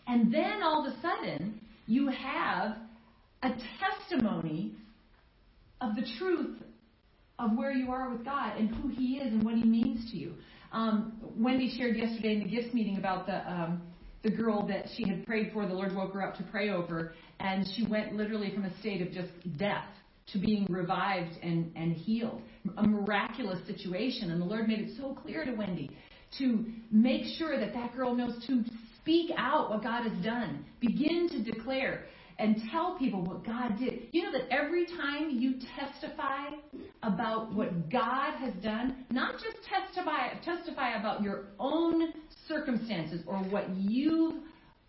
[0.08, 2.77] And then all of a sudden, you have
[3.43, 4.73] a testimony
[5.80, 6.58] of the truth
[7.39, 10.17] of where you are with God and who He is and what He means to
[10.17, 10.34] you.
[10.71, 13.81] Um, Wendy shared yesterday in the gifts meeting about the um,
[14.23, 15.65] the girl that she had prayed for.
[15.65, 19.01] The Lord woke her up to pray over, and she went literally from a state
[19.01, 19.88] of just death
[20.31, 22.41] to being revived and and healed.
[22.77, 25.89] A miraculous situation, and the Lord made it so clear to Wendy
[26.38, 28.63] to make sure that that girl knows to
[29.01, 30.63] speak out what God has done.
[30.79, 32.05] Begin to declare
[32.39, 34.07] and tell people what God did.
[34.11, 36.49] You know that every time you testify
[37.03, 42.13] about what God has done, not just testify testify about your own
[42.47, 44.41] circumstances or what you've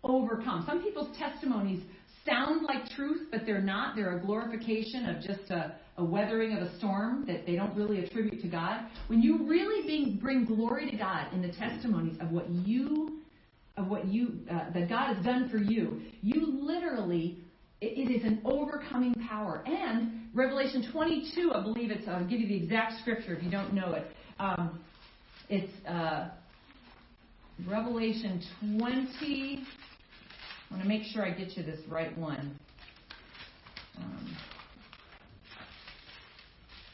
[0.03, 0.63] overcome.
[0.67, 1.81] Some people's testimonies
[2.25, 3.95] sound like truth, but they're not.
[3.95, 8.03] They're a glorification of just a, a weathering of a storm that they don't really
[8.03, 8.85] attribute to God.
[9.07, 13.19] When you really bring, bring glory to God in the testimonies of what you
[13.77, 17.43] of what you uh, that God has done for you, you literally
[17.83, 19.63] it is an overcoming power.
[19.65, 23.73] And Revelation 22, I believe it's, I'll give you the exact scripture if you don't
[23.73, 24.07] know it.
[24.39, 24.79] Um,
[25.49, 26.29] it's uh,
[27.67, 28.41] Revelation
[28.77, 29.63] 20.
[30.69, 32.57] I want to make sure I get you this right one.
[33.97, 34.37] Um,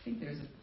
[0.02, 0.59] I think there's a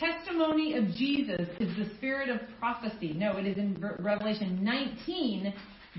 [0.00, 3.12] testimony of Jesus is the spirit of prophecy.
[3.12, 5.54] No, it is in Revelation 19,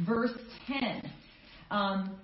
[0.05, 0.33] verse
[0.67, 1.11] 10.
[1.69, 2.15] Um,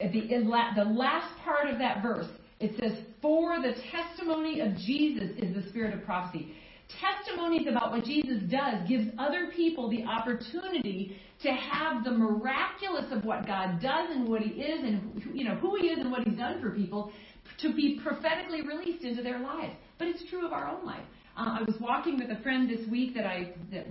[0.00, 0.28] the,
[0.76, 2.28] the last part of that verse,
[2.60, 6.54] it says, For the testimony of Jesus is the spirit of prophecy.
[7.00, 13.24] Testimonies about what Jesus does gives other people the opportunity to have the miraculous of
[13.24, 16.22] what God does and what He is and you know who He is and what
[16.22, 17.12] He's done for people
[17.60, 19.74] to be prophetically released into their lives.
[19.98, 21.04] But it's true of our own life.
[21.36, 23.86] Uh, I was walking with a friend this week that I that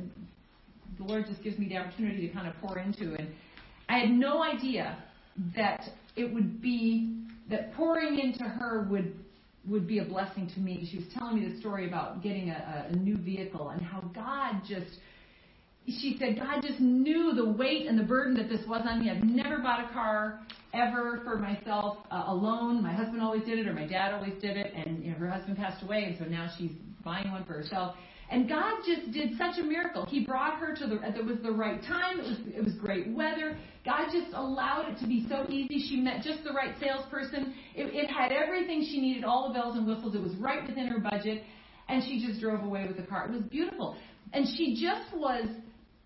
[0.98, 3.30] the Lord just gives me the opportunity to kind of pour into, and
[3.90, 4.98] I had no idea
[5.56, 7.14] that it would be
[7.50, 9.14] that pouring into her would
[9.68, 10.88] would be a blessing to me.
[10.90, 14.62] She was telling me the story about getting a, a new vehicle and how God
[14.68, 15.00] just
[15.88, 19.10] she said God just knew the weight and the burden that this was on me.
[19.10, 20.42] I've never bought a car
[20.74, 22.84] ever for myself uh, alone.
[22.84, 25.30] My husband always did it, or my dad always did it, and you know, her
[25.30, 26.72] husband passed away, and so now she's
[27.04, 27.96] buying one for herself.
[28.30, 30.06] And God just did such a miracle.
[30.06, 32.20] He brought her to the, it was the right time.
[32.20, 33.58] It was, it was great weather.
[33.86, 35.80] God just allowed it to be so easy.
[35.88, 37.56] She met just the right salesperson.
[37.74, 40.14] It, it had everything she needed, all the bells and whistles.
[40.14, 41.44] It was right within her budget.
[41.88, 43.28] And she just drove away with the car.
[43.28, 43.96] It was beautiful.
[44.34, 45.46] And she just was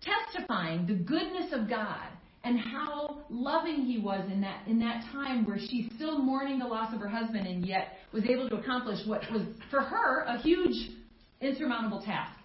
[0.02, 2.08] testifying the goodness of God
[2.44, 6.66] and how loving he was in that in that time where she's still mourning the
[6.66, 10.38] loss of her husband and yet was able to accomplish what was for her a
[10.38, 10.90] huge
[11.40, 12.38] insurmountable task.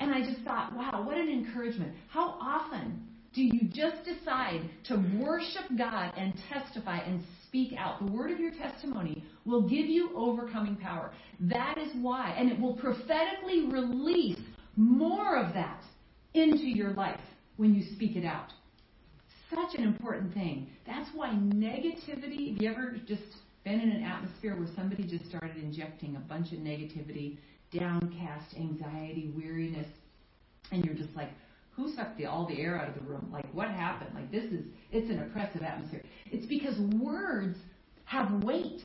[0.00, 1.94] And I just thought, wow, what an encouragement.
[2.08, 8.04] How often do you just decide to worship God and testify and speak out?
[8.04, 11.12] The word of your testimony will give you overcoming power.
[11.40, 12.34] That is why.
[12.36, 14.40] And it will prophetically release
[14.76, 15.82] more of that
[16.34, 17.20] into your life
[17.56, 18.52] when you speak it out.
[19.50, 20.68] Such an important thing.
[20.86, 23.22] That's why negativity, have you ever just
[23.64, 27.36] been in an atmosphere where somebody just started injecting a bunch of negativity
[27.72, 29.86] downcast, anxiety, weariness,
[30.70, 31.30] and you're just like,
[31.74, 33.28] who sucked the, all the air out of the room?
[33.32, 34.10] Like, what happened?
[34.14, 36.02] Like, this is, it's an oppressive atmosphere.
[36.30, 37.56] It's because words
[38.04, 38.82] have weight.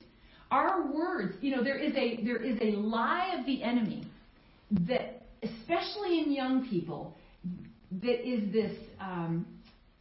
[0.51, 4.07] Our words, you know, there is a, there is a lie of the enemy
[4.87, 7.16] that, especially in young people,
[7.91, 9.45] that is this, um,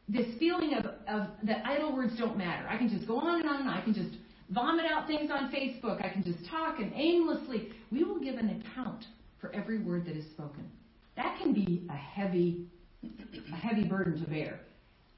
[0.09, 2.67] this feeling of, of that idle words don't matter.
[2.69, 3.71] I can just go on and on and.
[3.71, 4.17] I can just
[4.51, 6.05] vomit out things on Facebook.
[6.05, 7.71] I can just talk and aimlessly.
[7.91, 9.05] We will give an account
[9.41, 10.69] for every word that is spoken.
[11.17, 12.67] That can be a heavy,
[13.05, 14.61] a heavy burden to bear,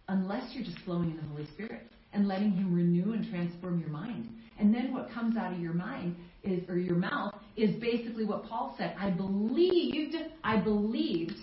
[0.09, 3.91] unless you're just flowing in the Holy Spirit and letting Him renew and transform your
[3.91, 4.29] mind.
[4.59, 8.45] And then what comes out of your mind is, or your mouth, is basically what
[8.49, 8.95] Paul said.
[8.99, 11.37] I believed, I believed,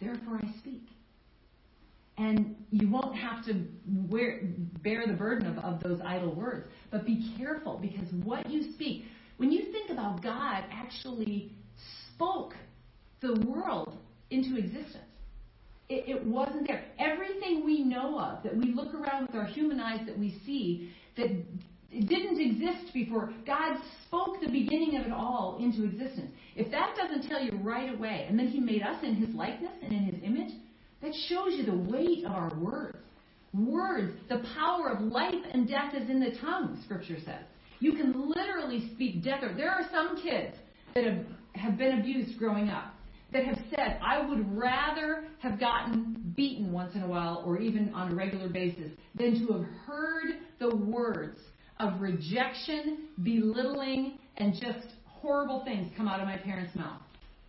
[0.00, 0.88] therefore I speak.
[2.18, 3.62] And you won't have to
[4.08, 4.40] wear,
[4.82, 6.66] bear the burden of, of those idle words.
[6.90, 9.04] But be careful because what you speak,
[9.36, 11.52] when you think about God actually
[12.14, 12.54] spoke
[13.20, 13.98] the world
[14.30, 15.04] into existence,
[15.88, 16.84] it, it wasn't there.
[16.98, 20.90] Everything we know of, that we look around with our human eyes that we see,
[21.16, 21.30] that
[21.90, 23.32] it didn't exist before.
[23.46, 26.30] God spoke the beginning of it all into existence.
[26.54, 29.72] If that doesn't tell you right away, and then He made us in His likeness
[29.82, 30.52] and in His image,
[31.02, 32.98] that shows you the weight of our words.
[33.54, 37.44] Words, the power of life and death is in the tongue, Scripture says.
[37.78, 39.42] You can literally speak death.
[39.56, 40.56] There are some kids
[40.94, 42.94] that have, have been abused growing up
[43.32, 47.92] that have said, I would rather have gotten beaten once in a while or even
[47.92, 51.38] on a regular basis than to have heard the words
[51.78, 57.00] of rejection, belittling, and just horrible things come out of my parents' mouth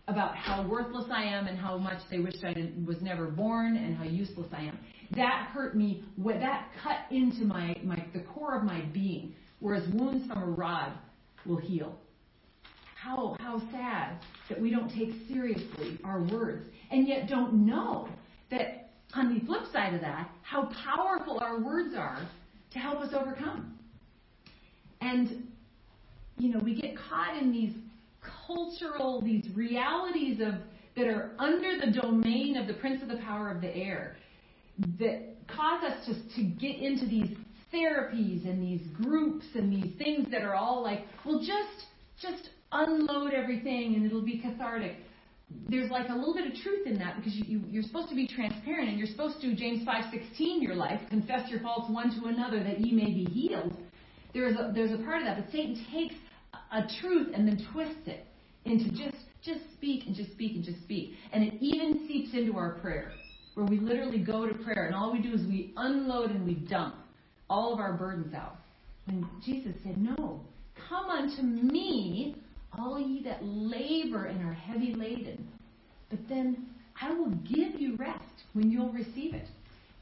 [0.08, 3.96] about how worthless I am and how much they wished I was never born and
[3.96, 4.78] how useless I am.
[5.14, 6.04] That hurt me.
[6.18, 9.34] That cut into my, my the core of my being.
[9.60, 10.92] Whereas wounds from a rod
[11.44, 11.98] will heal.
[12.94, 18.08] How how sad that we don't take seriously our words and yet don't know
[18.50, 22.20] that on the flip side of that, how powerful our words are
[22.72, 23.77] to help us overcome.
[25.00, 25.48] And,
[26.36, 27.74] you know, we get caught in these
[28.46, 30.54] cultural, these realities of
[30.96, 34.16] that are under the domain of the prince of the power of the air
[34.98, 37.36] that cause us to, to get into these
[37.72, 41.86] therapies and these groups and these things that are all like, well, just
[42.20, 44.96] just unload everything and it'll be cathartic.
[45.68, 48.14] There's like a little bit of truth in that because you, you, you're supposed to
[48.14, 52.26] be transparent and you're supposed to, James 5:16, your life, confess your faults one to
[52.26, 53.76] another that ye may be healed.
[54.32, 56.14] There's a, there's a part of that, but Satan takes
[56.72, 58.26] a truth and then twists it
[58.64, 61.14] into just just speak and just speak and just speak.
[61.32, 63.12] And it even seeps into our prayer,
[63.54, 66.54] where we literally go to prayer and all we do is we unload and we
[66.54, 66.96] dump
[67.48, 68.56] all of our burdens out.
[69.06, 70.40] When Jesus said, No,
[70.88, 72.36] come unto me,
[72.78, 75.48] all ye that labor and are heavy laden.
[76.10, 76.66] But then
[77.00, 79.46] I will give you rest when you'll receive it.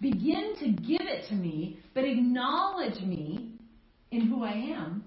[0.00, 3.55] Begin to give it to me, but acknowledge me
[4.16, 5.04] in who I am.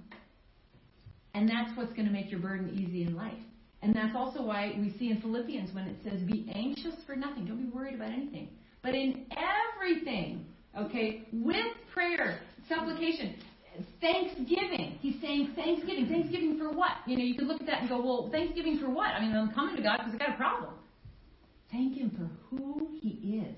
[1.33, 3.33] And that's what's going to make your burden easy in life.
[3.81, 7.45] And that's also why we see in Philippians when it says, Be anxious for nothing.
[7.45, 8.49] Don't be worried about anything.
[8.81, 10.45] But in everything,
[10.77, 13.35] okay, with prayer, supplication,
[14.01, 14.97] thanksgiving.
[15.01, 16.07] He's saying thanksgiving.
[16.07, 16.91] Thanksgiving for what?
[17.05, 19.09] You know, you could look at that and go, Well, thanksgiving for what?
[19.09, 20.73] I mean, I'm coming to God because I got a problem.
[21.71, 23.55] Thank Him for who He is.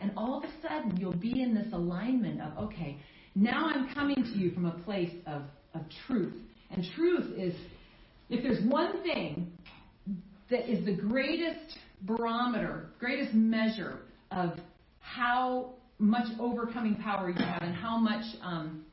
[0.00, 2.98] And all of a sudden, you'll be in this alignment of, okay,
[3.34, 5.42] now I'm coming to you from a place of,
[5.74, 6.34] of truth.
[6.70, 7.54] And truth is,
[8.28, 9.52] if there's one thing
[10.50, 14.50] that is the greatest barometer, greatest measure of
[15.00, 18.84] how much overcoming power you have and how much um,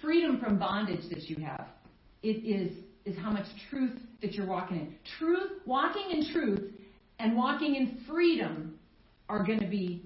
[0.00, 1.66] freedom from bondage that you have,
[2.22, 2.72] it is
[3.04, 4.94] is how much truth that you're walking in.
[5.18, 6.72] Truth, walking in truth,
[7.18, 8.78] and walking in freedom
[9.28, 10.02] are going to be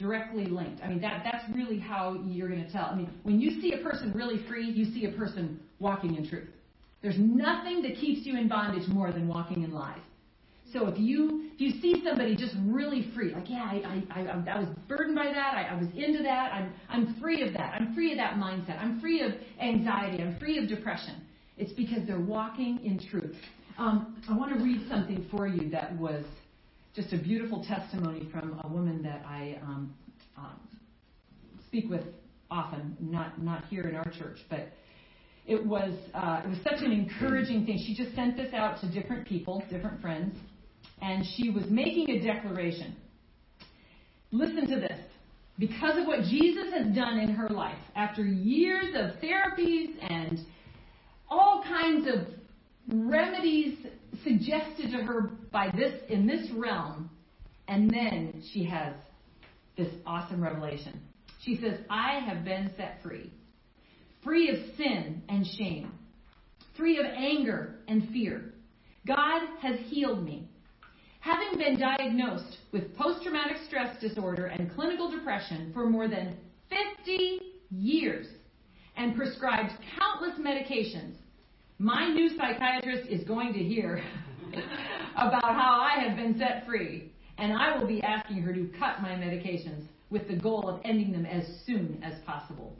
[0.00, 0.82] directly linked.
[0.82, 2.86] I mean, that, that's really how you're going to tell.
[2.86, 6.28] I mean, when you see a person really free, you see a person walking in
[6.28, 6.48] truth.
[7.02, 10.00] There's nothing that keeps you in bondage more than walking in lies.
[10.72, 14.50] So if you if you see somebody just really free, like yeah, I I, I,
[14.54, 17.74] I was burdened by that, I, I was into that, I'm I'm free of that,
[17.74, 21.16] I'm free of that mindset, I'm free of anxiety, I'm free of depression.
[21.56, 23.36] It's because they're walking in truth.
[23.78, 26.24] Um, I want to read something for you that was
[26.94, 29.94] just a beautiful testimony from a woman that I um,
[30.36, 30.60] um,
[31.66, 32.02] speak with
[32.50, 34.72] often, not not here in our church, but
[35.46, 37.78] it was uh, it was such an encouraging thing.
[37.86, 40.36] She just sent this out to different people, different friends,
[41.00, 42.96] and she was making a declaration.
[44.32, 44.98] Listen to this.
[45.58, 50.40] Because of what Jesus has done in her life, after years of therapies and
[51.28, 52.39] all kinds of
[52.88, 53.10] Mm-hmm.
[53.10, 53.78] remedies
[54.24, 57.10] suggested to her by this in this realm,
[57.68, 58.94] and then she has
[59.76, 61.00] this awesome revelation.
[61.44, 63.32] She says, I have been set free,
[64.22, 65.92] free of sin and shame,
[66.76, 68.54] free of anger and fear.
[69.06, 70.48] God has healed me.
[71.20, 76.36] Having been diagnosed with post traumatic stress disorder and clinical depression for more than
[76.70, 77.40] 50
[77.70, 78.26] years
[78.96, 81.14] and prescribed countless medications,
[81.80, 84.04] my new psychiatrist is going to hear
[85.16, 89.00] about how I have been set free, and I will be asking her to cut
[89.00, 92.76] my medications with the goal of ending them as soon as possible.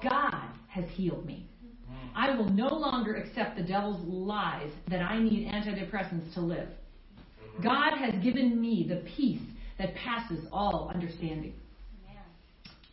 [0.00, 1.48] God has healed me.
[1.88, 2.08] Hmm.
[2.14, 6.68] I will no longer accept the devil's lies that I need antidepressants to live.
[6.68, 7.64] Mm-hmm.
[7.64, 9.42] God has given me the peace
[9.78, 11.54] that passes all understanding.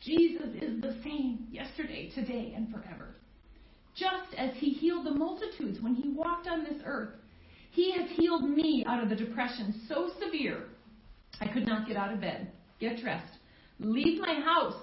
[0.01, 3.15] Jesus is the same yesterday, today, and forever.
[3.95, 7.13] Just as he healed the multitudes when he walked on this earth,
[7.71, 10.65] he has healed me out of the depression so severe
[11.41, 13.33] I could not get out of bed, get dressed,
[13.79, 14.79] leave my house,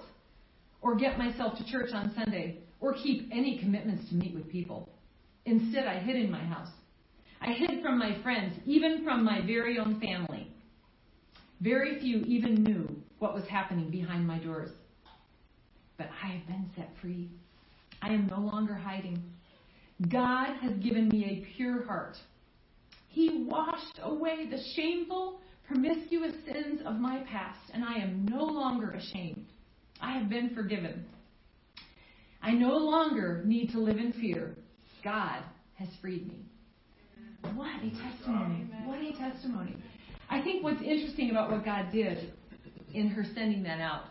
[0.81, 4.89] or get myself to church on Sunday, or keep any commitments to meet with people.
[5.45, 6.69] Instead, I hid in my house.
[7.41, 10.51] I hid from my friends, even from my very own family.
[11.61, 12.87] Very few even knew
[13.19, 14.71] what was happening behind my doors.
[15.97, 17.29] But I have been set free.
[18.01, 19.21] I am no longer hiding.
[20.09, 22.17] God has given me a pure heart.
[23.07, 28.91] He washed away the shameful, promiscuous sins of my past, and I am no longer
[28.91, 29.45] ashamed.
[30.01, 31.05] I have been forgiven.
[32.41, 34.55] I no longer need to live in fear.
[35.03, 35.43] God
[35.75, 36.39] has freed me.
[37.53, 38.67] What a testimony.
[38.85, 39.75] What a testimony.
[40.29, 42.33] I think what's interesting about what God did
[42.93, 44.05] in her sending that out,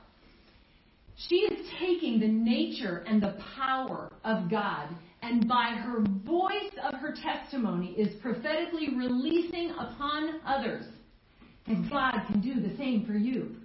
[1.28, 4.88] she is taking the nature and the power of God,
[5.22, 10.86] and by her voice of her testimony, is prophetically releasing upon others
[11.66, 13.56] that God can do the same for you.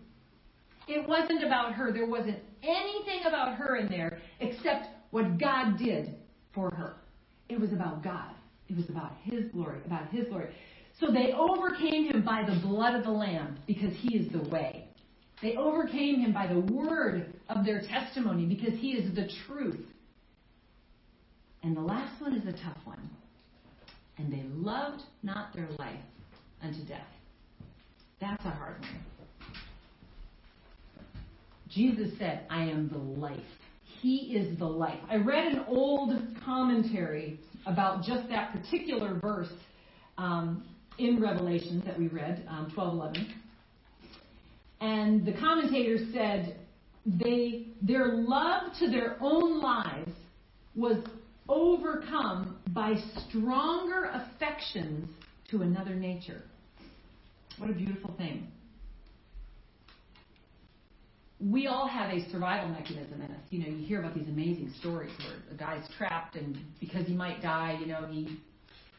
[0.87, 1.91] It wasn't about her.
[1.91, 6.15] There wasn't anything about her in there except what God did
[6.53, 6.97] for her.
[7.49, 8.31] It was about God.
[8.67, 10.53] It was about His glory, about His glory.
[10.99, 14.89] So they overcame him by the blood of the Lamb because He is the way.
[15.41, 19.85] They overcame him by the word of their testimony because He is the truth.
[21.63, 23.09] And the last one is a tough one.
[24.17, 25.99] And they loved not their life
[26.61, 27.07] unto death.
[28.21, 29.05] That's a hard one.
[31.69, 33.39] Jesus said, I am the life.
[33.83, 34.99] He is the life.
[35.09, 36.13] I read an old
[36.45, 39.51] commentary about just that particular verse
[40.17, 40.63] um,
[40.97, 43.27] in Revelation that we read, um, 12:11.
[44.81, 46.57] And the commentator said
[47.05, 50.11] they their love to their own lives
[50.75, 50.97] was
[51.47, 52.95] overcome by
[53.27, 55.07] stronger affections
[55.51, 56.41] to another nature.
[57.57, 58.51] What a beautiful thing
[61.39, 63.41] we all have a survival mechanism in us.
[63.49, 67.13] You know, you hear about these amazing stories where a guy's trapped and because he
[67.13, 68.39] might die, you know, he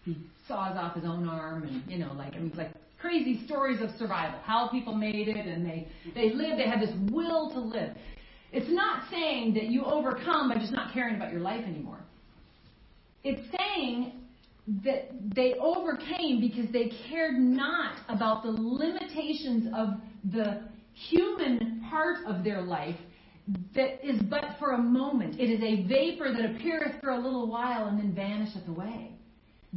[0.05, 0.17] he
[0.47, 3.91] saws off his own arm and you know, like I mean like crazy stories of
[3.99, 7.97] survival, how people made it and they they lived, they had this will to live.
[8.53, 12.01] It's not saying that you overcome by just not caring about your life anymore.
[13.25, 14.13] It's saying
[14.85, 19.95] that they overcame because they cared not about the limitations of
[20.33, 22.97] the human part of their life
[23.75, 25.39] that is but for a moment.
[25.39, 29.13] It is a vapor that appeareth for a little while and then vanisheth away.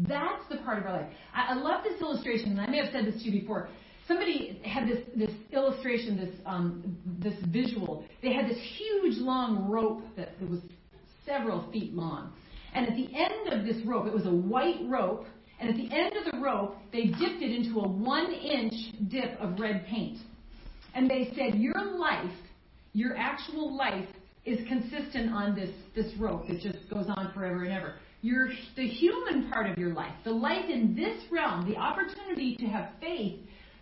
[0.08, 1.12] That's the part of our life.
[1.34, 3.70] I, I love this illustration, and I may have said this to you before.
[4.08, 8.06] Somebody had this this illustration, this um, this visual.
[8.22, 10.60] They had this huge long rope that was
[11.26, 12.34] several feet long,
[12.74, 15.26] and at the end of this rope, it was a white rope,
[15.60, 19.60] and at the end of the rope, they dipped it into a one-inch dip of
[19.60, 20.20] red paint.
[20.96, 22.32] And they said, Your life,
[22.94, 24.08] your actual life,
[24.46, 27.96] is consistent on this, this rope that just goes on forever and ever.
[28.22, 32.66] Your, the human part of your life, the life in this realm, the opportunity to
[32.66, 33.40] have faith,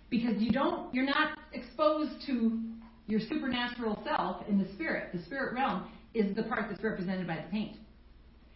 [0.10, 2.60] because you don't, you're not exposed to
[3.08, 5.12] your supernatural self in the spirit.
[5.14, 7.78] The spirit realm is the part that's represented by the paint.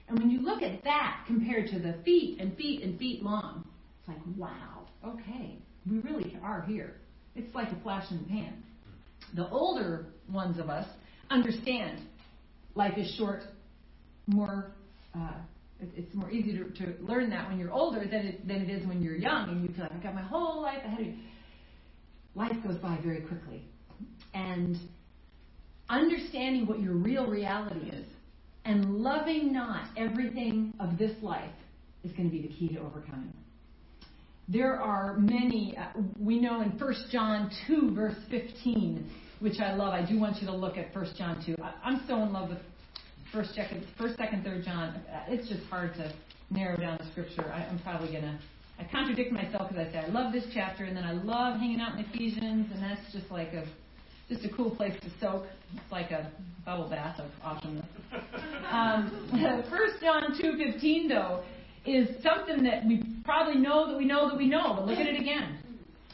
[0.07, 3.65] And when you look at that compared to the feet and feet and feet long,
[3.99, 5.57] it's like, wow, okay,
[5.89, 6.97] we really are here.
[7.35, 8.61] It's like a flash in the pan.
[9.35, 10.85] The older ones of us
[11.29, 12.01] understand
[12.75, 13.43] life is short,
[14.27, 14.71] more.
[15.15, 15.31] Uh,
[15.95, 18.85] it's more easy to, to learn that when you're older than it, than it is
[18.87, 21.13] when you're young and you feel like I've got my whole life ahead of you.
[22.35, 23.63] Life goes by very quickly.
[24.33, 24.77] And
[25.89, 28.05] understanding what your real reality is
[28.65, 31.51] and loving not everything of this life
[32.03, 33.33] is going to be the key to overcoming
[34.51, 39.09] there are many, uh, we know in 1 John 2, verse 15,
[39.39, 39.93] which I love.
[39.93, 41.55] I do want you to look at 1 John 2.
[41.61, 42.59] I, I'm so in love with
[43.33, 45.01] 1st, 2nd, 1st, 2nd, 3rd John.
[45.27, 46.11] It's just hard to
[46.49, 47.49] narrow down the scripture.
[47.51, 48.39] I, I'm probably to.
[48.79, 51.79] I contradict myself because I say I love this chapter, and then I love hanging
[51.79, 53.65] out in Ephesians, and that's just like a
[54.27, 55.45] just a cool place to soak.
[55.73, 56.31] It's like a
[56.65, 57.85] bubble bath of awesomeness.
[58.69, 59.61] Um, 1
[60.01, 61.43] John 2:15 though
[61.85, 65.07] is something that we probably know that we know that we know, but look at
[65.07, 65.57] it again.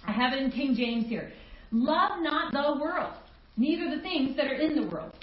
[0.05, 1.31] I have it in King James here.
[1.71, 3.13] Love not the world,
[3.57, 5.13] neither the things that are in the world.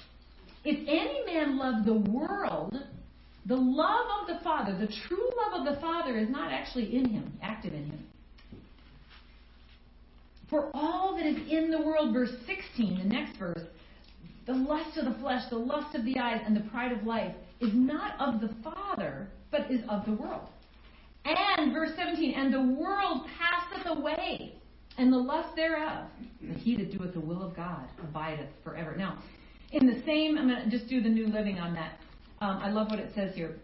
[0.64, 2.74] If any man love the world,
[3.46, 7.08] the love of the Father, the true love of the Father, is not actually in
[7.08, 8.06] him, active in him.
[10.48, 13.62] For all that is in the world, verse 16, the next verse,
[14.46, 17.34] the lust of the flesh, the lust of the eyes, and the pride of life
[17.60, 20.48] is not of the Father, but is of the world.
[21.24, 24.54] And, verse 17, and the world passeth away,
[24.98, 26.06] and the lust thereof.
[26.42, 28.94] But he that doeth the will of God abideth forever.
[28.96, 29.18] Now,
[29.74, 31.98] in the same, I'm going to just do the new living on that.
[32.40, 33.56] Um, I love what it says here.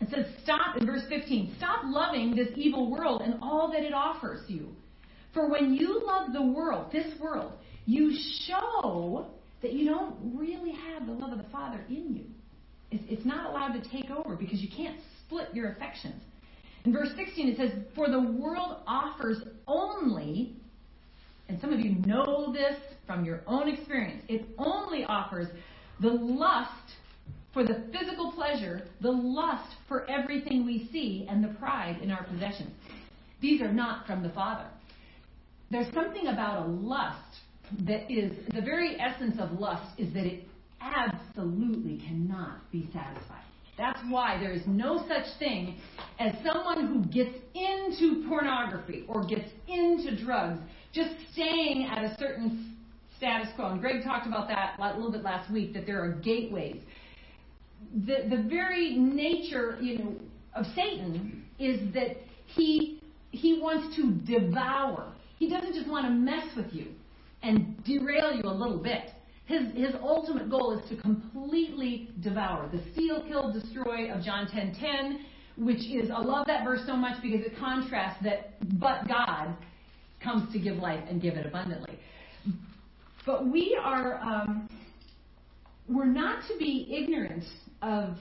[0.00, 3.94] It says, stop, in verse 15, stop loving this evil world and all that it
[3.94, 4.68] offers you.
[5.32, 7.52] For when you love the world, this world,
[7.86, 8.12] you
[8.46, 9.26] show
[9.62, 12.24] that you don't really have the love of the Father in you.
[12.90, 16.22] It's, it's not allowed to take over because you can't split your affections.
[16.84, 20.56] In verse 16, it says, For the world offers only,
[21.48, 22.76] and some of you know this
[23.06, 25.48] from your own experience, it only offers
[26.00, 26.70] the lust
[27.52, 32.24] for the physical pleasure, the lust for everything we see, and the pride in our
[32.24, 32.70] possessions.
[33.40, 34.66] These are not from the Father.
[35.70, 37.18] There's something about a lust
[37.86, 40.44] that is, the very essence of lust is that it
[40.80, 43.44] absolutely cannot be satisfied.
[43.78, 45.78] That's why there is no such thing
[46.18, 50.60] as someone who gets into pornography or gets into drugs
[50.92, 52.76] just staying at a certain
[53.22, 53.70] status quo.
[53.70, 56.80] And Greg talked about that a little bit last week that there are gateways.
[58.06, 60.14] The, the very nature, you know,
[60.56, 62.16] of Satan is that
[62.46, 63.00] he
[63.30, 65.10] he wants to devour.
[65.38, 66.88] He doesn't just want to mess with you
[67.42, 69.10] and derail you a little bit.
[69.46, 72.68] His, his ultimate goal is to completely devour.
[72.70, 75.20] The steal, kill, destroy of John 10:10, 10,
[75.56, 79.56] which is I love that verse so much because it contrasts that but God
[80.22, 81.98] comes to give life and give it abundantly.
[83.24, 84.68] But we are um,
[85.88, 87.44] we're not to be ignorant
[87.80, 88.16] of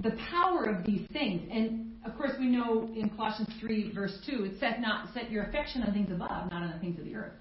[0.00, 1.48] the power of these things.
[1.52, 5.44] And of course, we know in Colossians 3, verse 2, it said not set your
[5.44, 7.32] affection on things above, not on the things of the earth.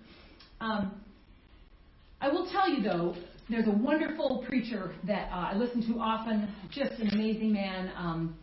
[0.59, 1.01] Um,
[2.21, 3.15] I will tell you though,
[3.49, 7.91] there's a wonderful preacher that uh, I listen to often, just an amazing man.
[7.95, 8.35] Um,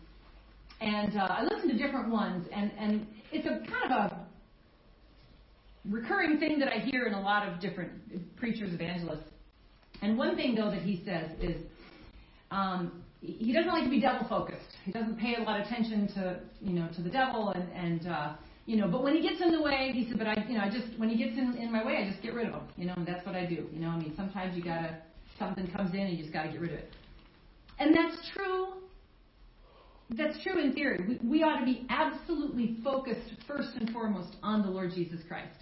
[0.81, 4.26] and uh, I listen to different ones, and, and it's a kind of a
[5.89, 9.31] recurring thing that I hear in a lot of different preachers, evangelists.
[10.03, 11.57] And one thing though that he says is
[12.51, 14.77] um, he doesn't like to be devil focused.
[14.85, 18.07] He doesn't pay a lot of attention to you know to the devil and and
[18.07, 18.33] uh,
[18.67, 20.65] you know, but when he gets in the way, he said, but I, you know,
[20.65, 22.63] I just, when he gets in, in my way, I just get rid of him.
[22.77, 23.69] You know, and that's what I do.
[23.73, 24.99] You know, I mean, sometimes you gotta,
[25.39, 26.91] something comes in and you just gotta get rid of it.
[27.79, 28.73] And that's true.
[30.11, 31.19] That's true in theory.
[31.23, 35.55] We, we ought to be absolutely focused first and foremost on the Lord Jesus Christ.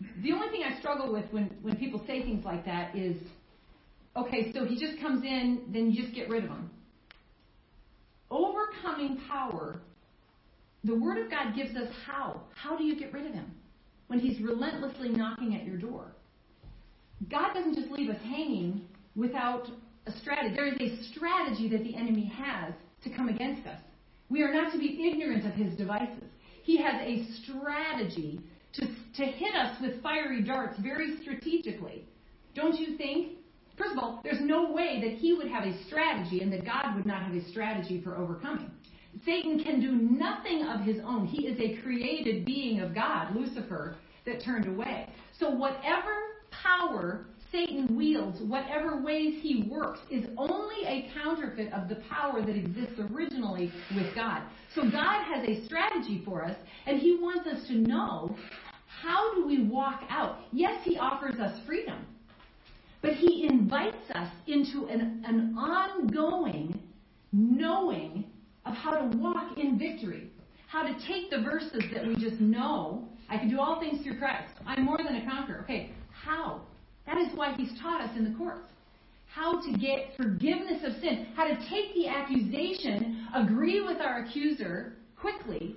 [0.00, 3.16] The only thing I struggle with when, when people say things like that is,
[4.14, 6.70] okay, so he just comes in, then you just get rid of him.
[8.30, 9.80] Overcoming power
[10.86, 12.42] the Word of God gives us how.
[12.54, 13.50] How do you get rid of him?
[14.06, 16.12] When he's relentlessly knocking at your door.
[17.28, 18.82] God doesn't just leave us hanging
[19.16, 19.68] without
[20.06, 20.54] a strategy.
[20.54, 22.72] There is a strategy that the enemy has
[23.02, 23.80] to come against us.
[24.28, 26.30] We are not to be ignorant of his devices.
[26.62, 28.40] He has a strategy
[28.74, 32.04] to, to hit us with fiery darts very strategically.
[32.54, 33.38] Don't you think?
[33.76, 36.94] First of all, there's no way that he would have a strategy and that God
[36.96, 38.70] would not have a strategy for overcoming.
[39.24, 41.26] Satan can do nothing of his own.
[41.26, 45.08] He is a created being of God, Lucifer, that turned away.
[45.38, 46.12] So whatever
[46.50, 52.56] power Satan wields, whatever ways he works, is only a counterfeit of the power that
[52.56, 54.42] exists originally with God.
[54.74, 58.36] So God has a strategy for us, and he wants us to know
[58.86, 60.40] how do we walk out.
[60.52, 62.06] Yes, he offers us freedom,
[63.02, 66.82] but he invites us into an, an ongoing
[67.32, 68.24] knowing
[68.64, 70.30] of how to walk in victory,
[70.68, 73.06] how to take the verses that we just know.
[73.28, 74.52] I can do all things through Christ.
[74.66, 75.60] I'm more than a conqueror.
[75.64, 76.62] Okay, how?
[77.06, 78.66] That is why he's taught us in the courts.
[79.32, 84.94] How to get forgiveness of sin, how to take the accusation, agree with our accuser
[85.20, 85.76] quickly.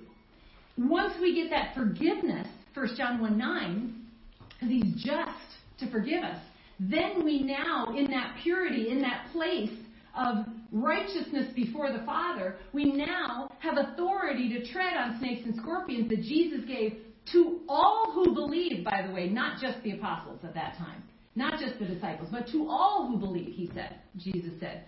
[0.78, 4.06] Once we get that forgiveness, 1 John 1 9,
[4.48, 5.30] because he's just
[5.78, 6.38] to forgive us,
[6.78, 9.70] then we now, in that purity, in that place
[10.16, 16.08] of righteousness before the Father, we now have authority to tread on snakes and scorpions
[16.08, 16.96] that Jesus gave
[17.32, 21.02] to all who believe, by the way, not just the apostles at that time,
[21.34, 24.84] not just the disciples, but to all who believe, he said, Jesus said.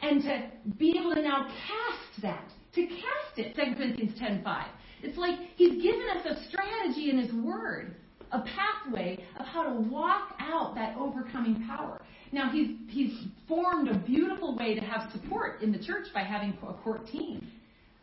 [0.00, 4.64] And to be able to now cast that, to cast it, 2 Corinthians 10.5.
[5.02, 7.96] It's like he's given us a strategy in his word,
[8.30, 12.00] a pathway of how to walk out that overcoming power.
[12.32, 13.12] Now, he's, he's
[13.46, 17.46] formed a beautiful way to have support in the church by having a court team.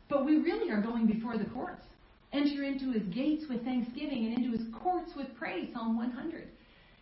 [0.07, 1.85] But we really are going before the courts.
[2.31, 6.47] Enter into his gates with thanksgiving and into his courts with praise, Psalm 100.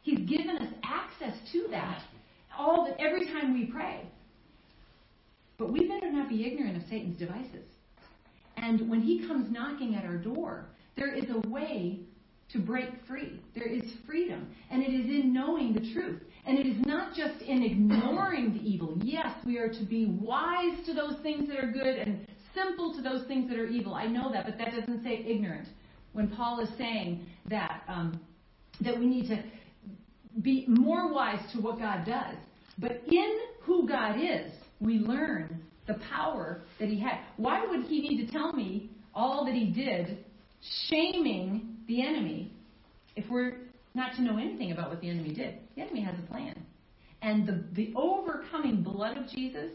[0.08, 2.01] He's given us access to that
[2.58, 4.10] all the, every time we pray.
[5.58, 7.66] But we better not be ignorant of Satan's devices.
[8.55, 11.99] And when he comes knocking at our door, there is a way
[12.53, 13.41] to break free.
[13.53, 14.47] There is freedom.
[14.72, 16.22] And it is in knowing the truth.
[16.45, 18.97] And it is not just in ignoring the evil.
[19.03, 23.01] Yes, we are to be wise to those things that are good and simple to
[23.01, 23.93] those things that are evil.
[23.93, 25.68] I know that, but that doesn't say ignorant.
[26.14, 28.22] When Paul is saying that um,
[28.82, 29.43] that we need to
[30.41, 32.35] be more wise to what God does,
[32.77, 37.19] but in who God is, we learn the power that He had.
[37.38, 40.25] Why would He need to tell me all that He did,
[40.89, 42.51] shaming the enemy,
[43.15, 43.57] if we're
[43.95, 45.55] not to know anything about what the enemy did?
[45.75, 46.55] The enemy has a plan.
[47.21, 49.71] And the, the overcoming blood of Jesus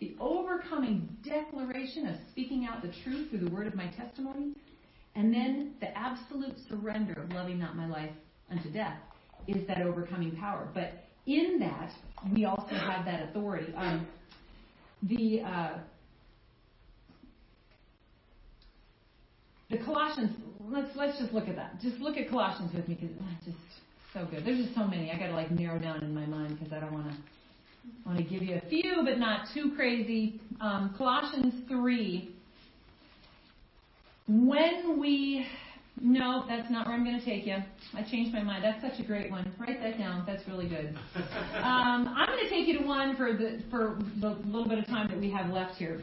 [0.00, 4.52] the overcoming declaration of speaking out the truth through the word of my testimony,
[5.14, 8.10] and then the absolute surrender of loving not my life
[8.50, 8.98] unto death
[9.48, 10.68] is that overcoming power.
[10.72, 11.90] But in that,
[12.32, 13.72] we also have that authority.
[13.76, 14.06] Um,
[15.02, 15.78] the uh,
[19.70, 20.30] the Colossians.
[20.60, 21.80] Let's let's just look at that.
[21.80, 23.58] Just look at Colossians with me because it's just
[24.12, 24.44] so good.
[24.44, 25.10] There's just so many.
[25.10, 27.16] I got to like narrow down in my mind because I don't want to
[28.06, 30.40] want to give you a few, but not too crazy.
[30.60, 32.34] Um, Colossians 3.
[34.26, 35.46] When we.
[36.00, 37.56] No, that's not where I'm going to take you.
[37.94, 38.64] I changed my mind.
[38.64, 39.52] That's such a great one.
[39.58, 40.24] Write that down.
[40.26, 40.96] That's really good.
[41.54, 44.86] Um, I'm going to take you to one for the for the little bit of
[44.86, 46.02] time that we have left here.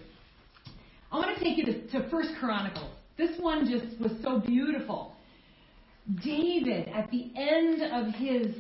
[1.12, 2.90] I want to take you to, to First Chronicles.
[3.18, 5.14] This one just was so beautiful.
[6.24, 8.56] David, at the end of his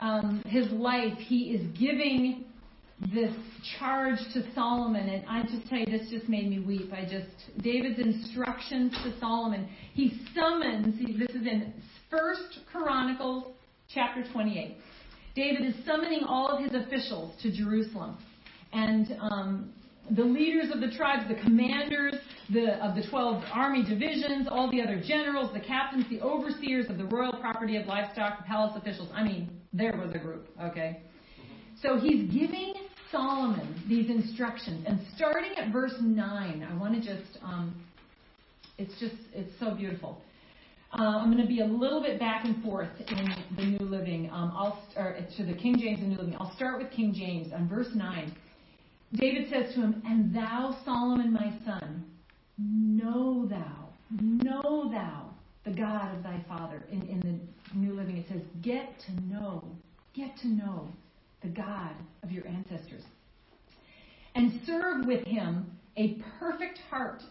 [0.00, 2.45] um, his life, he is giving
[3.12, 3.32] this
[3.78, 6.92] charge to Solomon, and I just tell you, this just made me weep.
[6.92, 9.68] I just David's instructions to Solomon.
[9.92, 10.98] He summons.
[11.18, 11.74] This is in
[12.10, 13.52] First Chronicles
[13.92, 14.76] chapter 28.
[15.34, 18.16] David is summoning all of his officials to Jerusalem,
[18.72, 19.72] and um,
[20.10, 22.14] the leaders of the tribes, the commanders
[22.50, 26.96] the, of the 12 army divisions, all the other generals, the captains, the overseers of
[26.96, 29.10] the royal property of livestock, palace officials.
[29.12, 31.02] I mean, there was a group, okay?
[31.82, 32.74] So he's giving
[33.10, 34.84] Solomon these instructions.
[34.86, 37.74] And starting at verse 9, I want to just, um,
[38.78, 40.20] it's just, it's so beautiful.
[40.92, 44.30] Uh, I'm going to be a little bit back and forth in the New Living.
[44.32, 46.36] Um, I'll start to the King James and New Living.
[46.38, 48.34] I'll start with King James on verse 9.
[49.14, 52.04] David says to him, And thou, Solomon, my son,
[52.58, 53.88] know thou,
[54.20, 55.30] know thou
[55.64, 56.84] the God of thy father.
[56.90, 59.64] In, in the New Living, it says, Get to know,
[60.14, 60.88] get to know
[61.46, 63.02] the God of your ancestors.
[64.34, 67.22] And serve with him a perfect heart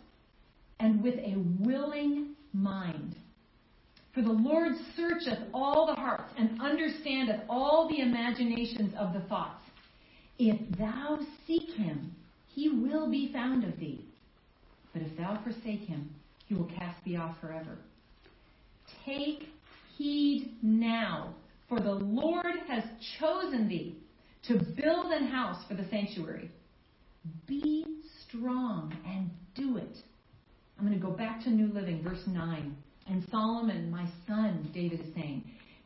[0.80, 3.16] and with a willing mind.
[4.13, 9.61] For the Lord searcheth all the hearts and understandeth all the imaginations of the thoughts.
[10.39, 12.11] If thou seek him,
[12.47, 14.05] he will be found of thee.
[14.93, 16.09] But if thou forsake him,
[16.47, 17.78] he will cast thee off forever.
[19.05, 19.49] Take
[19.97, 21.34] heed now,
[21.68, 22.84] for the Lord has
[23.20, 23.97] chosen thee
[24.47, 26.51] to build an house for the sanctuary.
[27.47, 27.85] Be
[28.27, 29.97] strong and do it.
[30.77, 32.75] I'm going to go back to New Living, verse 9.
[33.07, 35.43] And Solomon, my son, David is saying,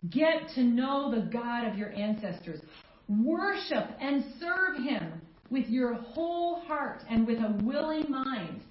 [0.10, 2.62] Get to know the God of your ancestors.
[3.08, 8.62] Worship and serve him with your whole heart and with a willing mind.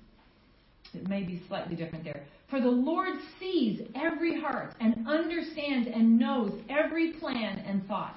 [0.94, 2.24] It may be slightly different there.
[2.48, 8.16] For the Lord sees every heart and understands and knows every plan and thought.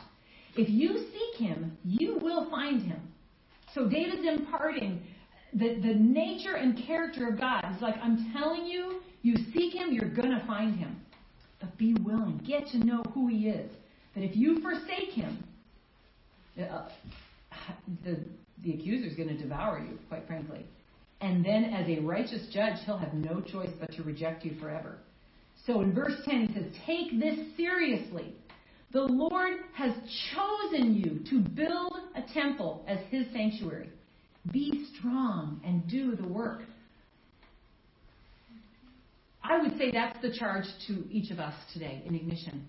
[0.55, 3.01] If you seek him, you will find him.
[3.73, 5.01] So David's imparting
[5.53, 7.65] the, the nature and character of God.
[7.71, 10.99] He's like, I'm telling you, you seek him, you're going to find him.
[11.59, 12.39] But be willing.
[12.45, 13.71] Get to know who he is.
[14.15, 15.43] That if you forsake him,
[16.59, 16.89] uh,
[18.03, 18.19] the,
[18.63, 20.65] the accuser is going to devour you, quite frankly.
[21.21, 24.97] And then, as a righteous judge, he'll have no choice but to reject you forever.
[25.67, 28.33] So in verse 10, he says, Take this seriously.
[28.91, 29.93] The Lord has
[30.33, 33.89] chosen you to build a temple as his sanctuary.
[34.51, 36.63] Be strong and do the work.
[39.43, 42.67] I would say that's the charge to each of us today in Ignition.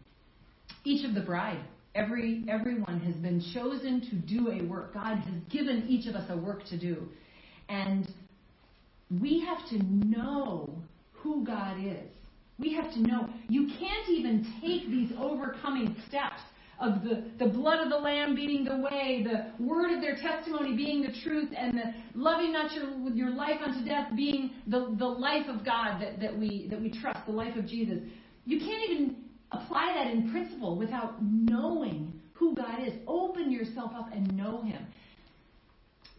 [0.85, 1.61] Each of the bride,
[1.95, 4.95] every everyone has been chosen to do a work.
[4.95, 7.09] God has given each of us a work to do.
[7.69, 8.09] And
[9.21, 10.71] we have to know
[11.13, 12.12] who God is.
[12.59, 13.29] We have to know.
[13.49, 16.41] You can't even take these overcoming steps
[16.81, 20.75] of the, the blood of the Lamb being the way, the word of their testimony
[20.77, 25.07] being the truth, and the loving not your, your life unto death being the, the
[25.07, 27.99] life of God that, that, we, that we trust, the life of Jesus.
[28.45, 29.17] You can't even
[29.53, 32.95] apply that in principle without knowing who God is.
[33.07, 34.85] Open yourself up and know Him.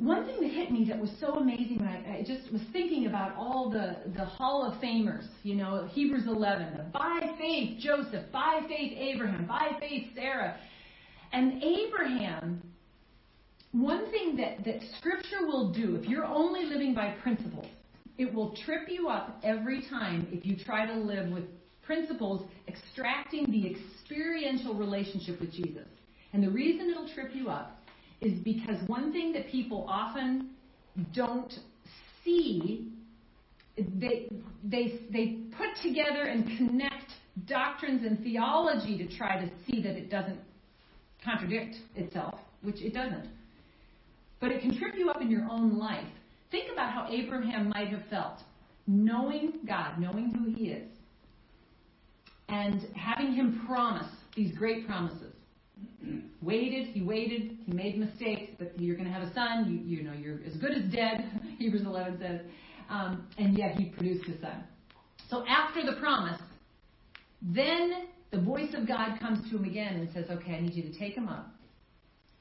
[0.03, 3.05] One thing that hit me that was so amazing when I, I just was thinking
[3.05, 8.29] about all the, the Hall of Famers, you know, Hebrews 11, the by faith Joseph,
[8.33, 10.57] by faith Abraham, by faith Sarah.
[11.31, 12.61] And Abraham,
[13.71, 17.67] one thing that, that Scripture will do, if you're only living by principles,
[18.17, 21.45] it will trip you up every time if you try to live with
[21.81, 25.87] principles extracting the experiential relationship with Jesus.
[26.33, 27.79] And the reason it'll trip you up
[28.23, 30.49] is because one thing that people often
[31.13, 31.53] don't
[32.23, 32.91] see,
[33.77, 34.29] they,
[34.63, 37.11] they, they put together and connect
[37.47, 40.39] doctrines and theology to try to see that it doesn't
[41.23, 43.27] contradict itself, which it doesn't.
[44.39, 46.07] But it can trip you up in your own life.
[46.51, 48.39] Think about how Abraham might have felt
[48.85, 50.89] knowing God, knowing who He is,
[52.49, 55.32] and having Him promise these great promises
[56.41, 59.65] waited, he waited, he made mistakes, but you're going to have a son.
[59.69, 61.29] You, you know, you're as good as dead,
[61.59, 62.41] Hebrews 11 says.
[62.89, 64.63] Um, and yet he produced a son.
[65.29, 66.39] So after the promise,
[67.41, 70.83] then the voice of God comes to him again and says, Okay, I need you
[70.83, 71.49] to take him up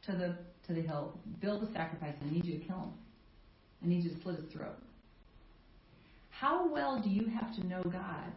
[0.07, 0.37] to the,
[0.67, 2.93] to the hill, build a sacrifice, I need you to kill him.
[3.83, 4.79] I need you to slit his throat.
[6.31, 8.33] How well do you have to know God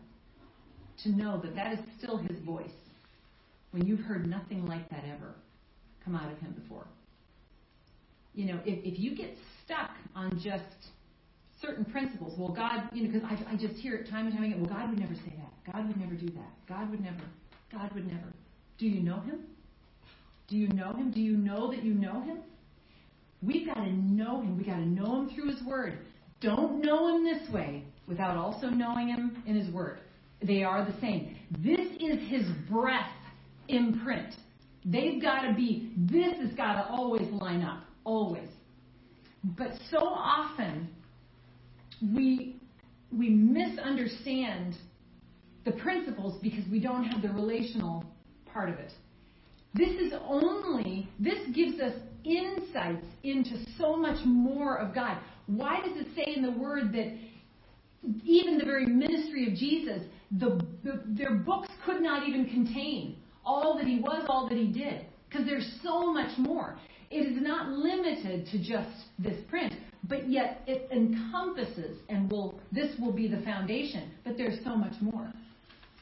[1.03, 2.69] to know that that is still his voice?
[3.75, 5.35] When you've heard nothing like that ever
[6.05, 6.87] come out of him before.
[8.33, 10.63] You know, if, if you get stuck on just
[11.61, 14.45] certain principles, well, God, you know, because I, I just hear it time and time
[14.45, 15.73] again, well, God would never say that.
[15.73, 16.51] God would never do that.
[16.69, 17.23] God would never.
[17.69, 18.31] God would never.
[18.77, 19.41] Do you know him?
[20.47, 21.11] Do you know him?
[21.11, 22.37] Do you know that you know him?
[23.41, 24.57] We've got to know him.
[24.57, 25.99] We've got to know him through his word.
[26.39, 29.99] Don't know him this way without also knowing him in his word.
[30.41, 31.35] They are the same.
[31.59, 33.09] This is his breath
[33.67, 34.35] imprint.
[34.83, 38.49] They've got to be, this has got to always line up, always.
[39.43, 40.89] But so often,
[42.13, 42.57] we,
[43.11, 44.75] we misunderstand
[45.65, 48.05] the principles because we don't have the relational
[48.45, 48.91] part of it.
[49.73, 51.93] This is only, this gives us
[52.23, 55.17] insights into so much more of God.
[55.47, 57.13] Why does it say in the Word that
[58.23, 63.77] even the very ministry of Jesus, the, the, their books could not even contain all
[63.77, 65.05] that he was, all that he did.
[65.29, 66.77] Because there's so much more.
[67.11, 68.89] It is not limited to just
[69.19, 69.73] this print,
[70.07, 74.11] but yet it encompasses and will this will be the foundation.
[74.23, 75.31] But there's so much more.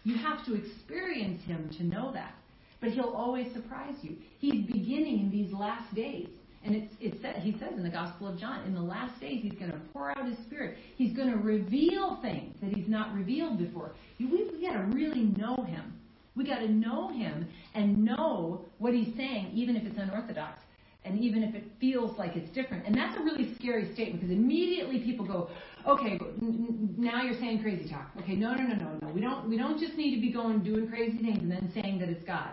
[0.04, 2.36] You have to experience him to know that.
[2.82, 4.18] But he'll always surprise you.
[4.40, 6.28] He's beginning in these last days.
[6.66, 9.42] And it's, it's said, he says in the Gospel of John, in the last days,
[9.42, 10.78] he's going to pour out his Spirit.
[10.98, 13.92] He's going to reveal things that he's not revealed before.
[14.20, 15.94] We've, we've got to really know him.
[16.36, 20.60] We got to know him and know what he's saying, even if it's unorthodox
[21.06, 22.86] and even if it feels like it's different.
[22.86, 25.50] And that's a really scary statement because immediately people go,
[25.86, 28.10] okay, now you're saying crazy talk.
[28.22, 29.08] Okay, no, no, no, no, no.
[29.10, 32.00] We don't, we don't just need to be going doing crazy things and then saying
[32.00, 32.52] that it's God.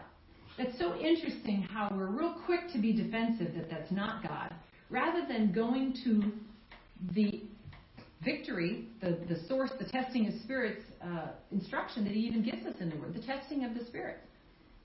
[0.58, 4.54] That's so interesting how we're real quick to be defensive that that's not God,
[4.90, 6.32] rather than going to
[7.14, 7.42] the
[8.24, 12.74] victory, the, the source, the testing of spirits uh, instruction that he even gives us
[12.80, 14.20] in the Word, the testing of the spirits.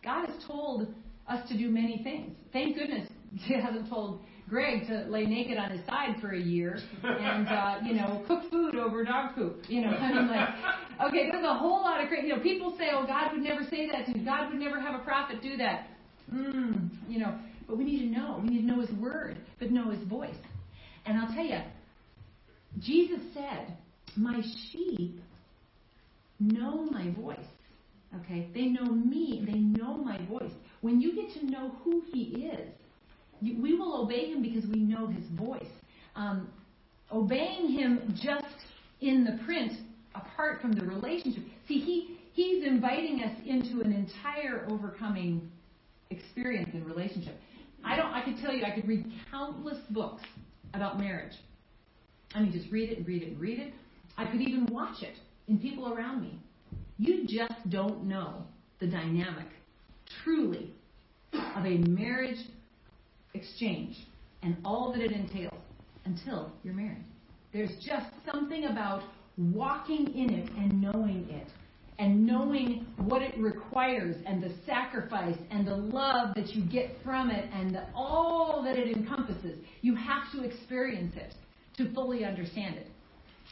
[0.04, 0.94] God has told
[1.28, 2.36] us to do many things.
[2.54, 6.78] Thank goodness he hasn't told Greg to lay naked on his side for a year
[7.04, 9.64] and uh, you know cook food over dog poop.
[9.68, 10.50] You know, I mean like,
[11.08, 12.28] okay, there's a whole lot of crazy.
[12.28, 14.24] You know, people say, oh, God would never say that to you.
[14.24, 15.88] God would never have a prophet do that.
[16.32, 17.36] Mm, you know,
[17.68, 18.40] but we need to know.
[18.42, 20.36] We need to know His word, but know His voice.
[21.08, 21.60] And I'll tell you,
[22.80, 23.78] Jesus said,
[24.16, 25.20] My sheep
[26.40, 27.38] know my voice.
[28.22, 28.50] Okay?
[28.54, 29.44] They know me.
[29.46, 30.52] They know my voice.
[30.82, 32.70] When you get to know who He is,
[33.42, 35.64] you, we will obey Him because we know His voice.
[36.16, 36.50] Um,
[37.12, 38.46] obeying Him just
[39.02, 39.74] in the print,
[40.14, 41.44] apart from the relationship.
[41.68, 45.50] See, He He's inviting us into an entire overcoming
[46.10, 47.40] experience in relationship.
[47.82, 48.12] I don't.
[48.12, 50.22] I could tell you, I could read countless books
[50.74, 51.32] about marriage.
[52.36, 53.74] I mean, just read it and read it and read it.
[54.18, 55.16] I could even watch it
[55.48, 56.40] in people around me.
[56.98, 58.44] You just don't know
[58.80, 59.48] the dynamic,
[60.24, 60.74] truly,
[61.34, 62.40] of a marriage
[63.34, 63.96] exchange
[64.44, 65.62] and all that it entails
[66.06, 67.06] until you're married.
[67.54, 69.04] There's just something about
[69.38, 71.48] walking in it and knowing it.
[71.98, 77.30] and knowing what it requires and the sacrifice and the love that you get from
[77.30, 81.34] it and the, all that it encompasses, you have to experience it
[81.78, 82.88] to fully understand it.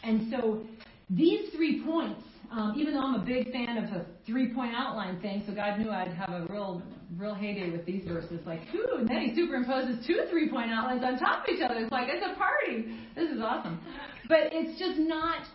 [0.04, 0.62] And so
[1.10, 2.22] these three points,
[2.52, 5.90] um, even though I'm a big fan of a three-point outline thing, so God knew
[5.90, 6.84] I'd have a real,
[7.18, 8.40] real heyday with these verses.
[8.46, 11.76] Like, ooh, and then He superimposes two three-point outlines on top of each other.
[11.76, 12.98] It's like it's a party.
[13.16, 13.80] This is awesome.
[14.28, 15.46] But it's just not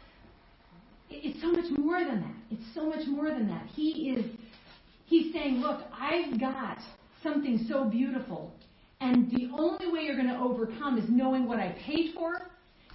[1.11, 2.35] it's so much more than that.
[2.51, 3.67] It's so much more than that.
[3.75, 4.27] He is
[5.07, 6.79] he's saying, "Look, I've got
[7.23, 8.53] something so beautiful,
[9.01, 12.51] and the only way you're going to overcome is knowing what I paid for,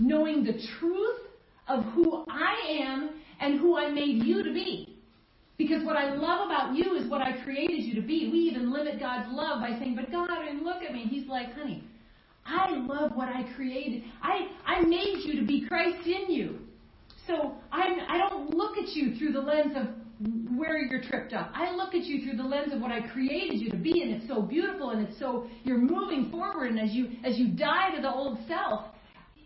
[0.06, 1.22] knowing the truth
[1.68, 4.90] of who I am and who I made you to be."
[5.58, 8.30] Because what I love about you is what I created you to be.
[8.32, 11.54] We even limit God's love by saying, "But God, and look at me." He's like,
[11.54, 11.84] "Honey,
[12.46, 14.04] I love what I created.
[14.22, 16.60] I I made you to be Christ in you."
[17.28, 19.88] So I'm, I don't look at you through the lens of
[20.58, 21.52] where you're tripped up.
[21.54, 24.12] I look at you through the lens of what I created you to be, and
[24.12, 27.96] it's so beautiful, and it's so you're moving forward, and as you as you die
[27.96, 28.86] to the old self,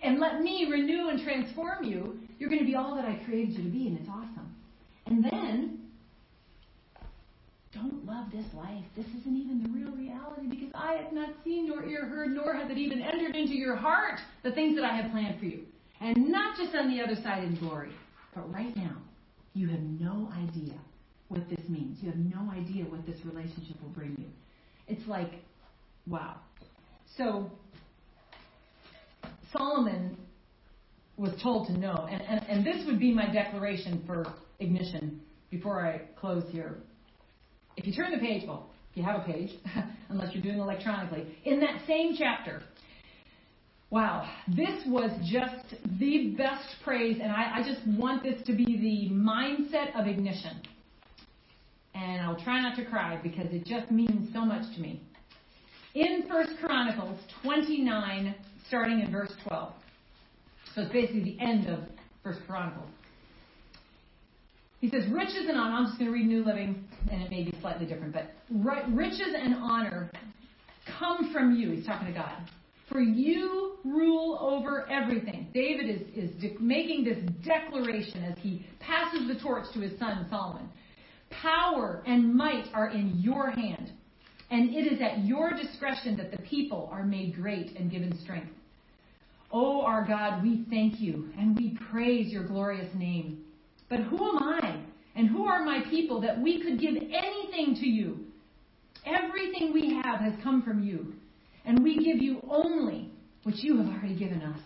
[0.03, 3.55] and let me renew and transform you, you're going to be all that I created
[3.55, 4.55] you to be, and it's awesome.
[5.07, 5.79] And then
[7.73, 8.83] don't love this life.
[8.95, 12.55] This isn't even the real reality because I have not seen nor ear heard, nor
[12.55, 15.61] has it even entered into your heart the things that I have planned for you.
[15.99, 17.91] And not just on the other side in glory,
[18.35, 18.95] but right now,
[19.53, 20.75] you have no idea
[21.29, 21.97] what this means.
[22.01, 24.27] You have no idea what this relationship will bring you.
[24.87, 25.31] It's like,
[26.05, 26.35] wow.
[27.17, 27.51] So,
[29.51, 30.17] Solomon
[31.17, 34.25] was told to know, and, and, and this would be my declaration for
[34.59, 36.77] ignition before I close here.
[37.75, 39.51] If you turn the page, well, if you have a page,
[40.09, 42.61] unless you're doing electronically, in that same chapter,
[43.89, 48.65] Wow, this was just the best praise, and I, I, just want this to be
[48.65, 50.61] the mindset of ignition.
[51.95, 55.01] And I'll try not to cry because it just means so much to me.
[55.95, 58.35] In First Chronicles 29,
[58.67, 59.73] starting in verse 12.
[60.75, 61.79] So it's basically the end of
[62.23, 62.89] First Chronicles.
[64.79, 67.43] He says, Riches and honor, I'm just going to read New Living, and it may
[67.43, 68.33] be slightly different, but
[68.89, 70.11] riches and honor
[70.99, 71.71] come from you.
[71.71, 72.47] He's talking to God
[72.89, 75.47] for you rule over everything.
[75.53, 80.25] David is, is de- making this declaration as he passes the torch to his son
[80.29, 80.69] Solomon.
[81.29, 83.91] Power and might are in your hand,
[84.49, 88.51] and it is at your discretion that the people are made great and given strength.
[89.51, 93.45] O oh, our God, we thank you and we praise your glorious name.
[93.89, 94.81] But who am I
[95.15, 98.17] and who are my people that we could give anything to you?
[99.05, 101.13] Everything we have has come from you
[101.65, 103.09] and we give you only
[103.43, 104.59] what you have already given us.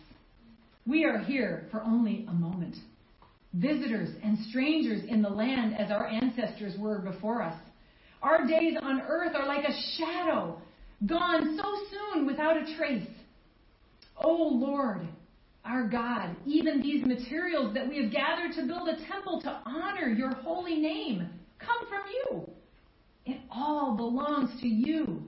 [0.88, 2.75] We are here for only a moment.
[3.53, 7.55] Visitors and strangers in the land as our ancestors were before us.
[8.23, 10.59] Our days on earth are like a shadow,
[11.05, 13.07] gone so soon without a trace.
[14.18, 15.07] O oh Lord,
[15.66, 20.09] our God, even these materials that we have gathered to build a temple to honor
[20.09, 22.49] your holy name come from you.
[23.26, 25.22] It all belongs to you.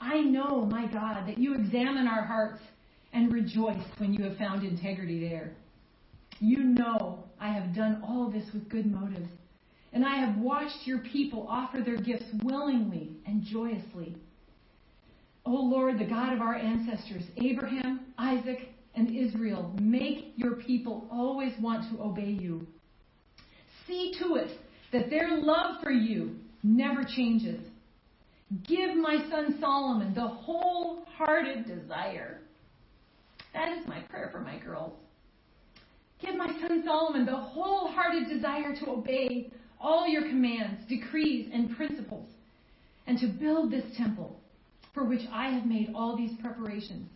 [0.00, 2.60] I know, my God, that you examine our hearts
[3.12, 5.52] and rejoice when you have found integrity there.
[6.40, 9.30] You know I have done all this with good motives,
[9.92, 14.16] and I have watched your people offer their gifts willingly and joyously.
[15.50, 21.52] O Lord, the God of our ancestors, Abraham, Isaac, and Israel, make your people always
[21.60, 22.66] want to obey you.
[23.86, 24.58] See to it
[24.92, 27.60] that their love for you never changes
[28.66, 32.40] Give my son Solomon the wholehearted desire.
[33.54, 34.92] That is my prayer for my girls.
[36.20, 42.28] Give my son Solomon the wholehearted desire to obey all your commands, decrees, and principles,
[43.06, 44.39] and to build this temple
[44.92, 47.08] for which I have made all these preparations.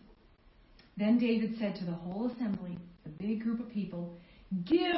[0.97, 4.17] Then David said to the whole assembly, the big group of people,
[4.65, 4.95] Give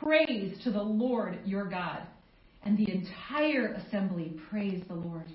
[0.00, 2.02] praise to the Lord your God.
[2.64, 5.26] And the entire assembly praised the Lord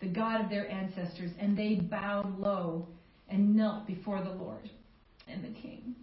[0.00, 2.86] the God of their ancestors, and they bowed low
[3.28, 4.70] and knelt before the Lord
[5.26, 5.94] and the King.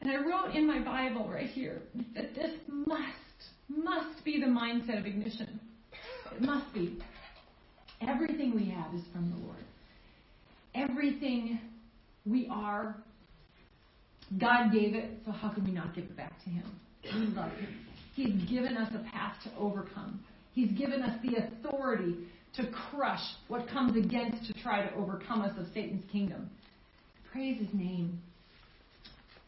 [0.00, 1.82] And I wrote in my Bible right here
[2.14, 3.02] that this must,
[3.68, 5.60] must be the mindset of ignition.
[6.34, 6.98] It must be.
[8.00, 9.64] Everything we have is from the Lord.
[10.74, 11.60] Everything
[12.24, 12.96] we are,
[14.38, 16.64] God gave it, so how can we not give it back to Him?
[17.04, 17.76] We love Him.
[18.14, 20.20] He's given us a path to overcome.
[20.52, 22.16] He's given us the authority
[22.54, 26.48] to crush what comes against to try to overcome us of Satan's kingdom.
[27.30, 28.18] Praise his name.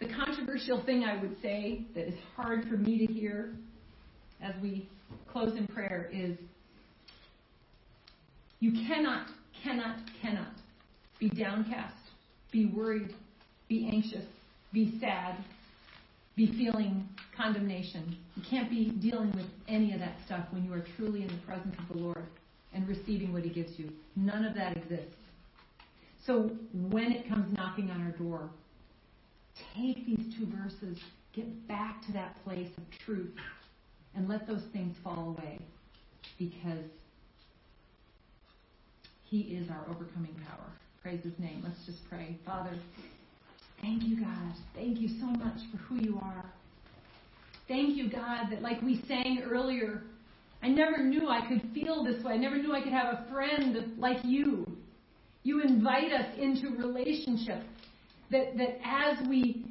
[0.00, 3.54] The controversial thing I would say that is hard for me to hear
[4.42, 4.88] as we
[5.32, 6.36] close in prayer is
[8.60, 9.28] you cannot,
[9.62, 10.52] cannot, cannot
[11.18, 11.94] be downcast,
[12.50, 13.14] be worried,
[13.68, 14.24] be anxious,
[14.72, 15.36] be sad,
[16.36, 18.16] be feeling condemnation.
[18.36, 21.46] You can't be dealing with any of that stuff when you are truly in the
[21.46, 22.24] presence of the Lord
[22.72, 23.90] and receiving what He gives you.
[24.16, 25.16] None of that exists.
[26.26, 28.50] So when it comes knocking on our door,
[29.74, 30.98] take these two verses,
[31.32, 33.34] get back to that place of truth,
[34.14, 35.58] and let those things fall away
[36.38, 36.84] because
[39.28, 40.72] He is our overcoming power.
[41.02, 41.62] Praise His name.
[41.64, 42.38] Let's just pray.
[42.46, 42.72] Father,
[43.82, 44.52] thank you, God.
[44.74, 46.44] Thank you so much for who you are.
[47.66, 50.02] Thank you, God, that like we sang earlier,
[50.62, 52.32] I never knew I could feel this way.
[52.32, 54.66] I never knew I could have a friend like you.
[55.42, 57.62] You invite us into relationship.
[58.30, 59.64] That, that as we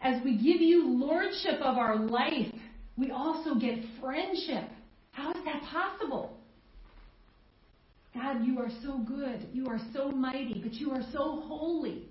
[0.00, 2.52] as we give you lordship of our life,
[2.96, 4.68] we also get friendship.
[5.12, 6.36] How is that possible?
[8.14, 9.48] God, you are so good.
[9.52, 12.08] You are so mighty, but you are so holy.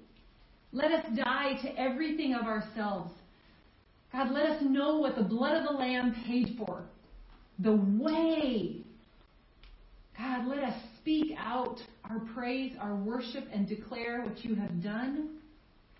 [0.72, 3.12] Let us die to everything of ourselves.
[4.12, 6.84] God, let us know what the blood of the Lamb paid for.
[7.60, 8.84] The way.
[10.18, 11.80] God, let us speak out
[12.10, 15.38] our praise, our worship, and declare what you have done,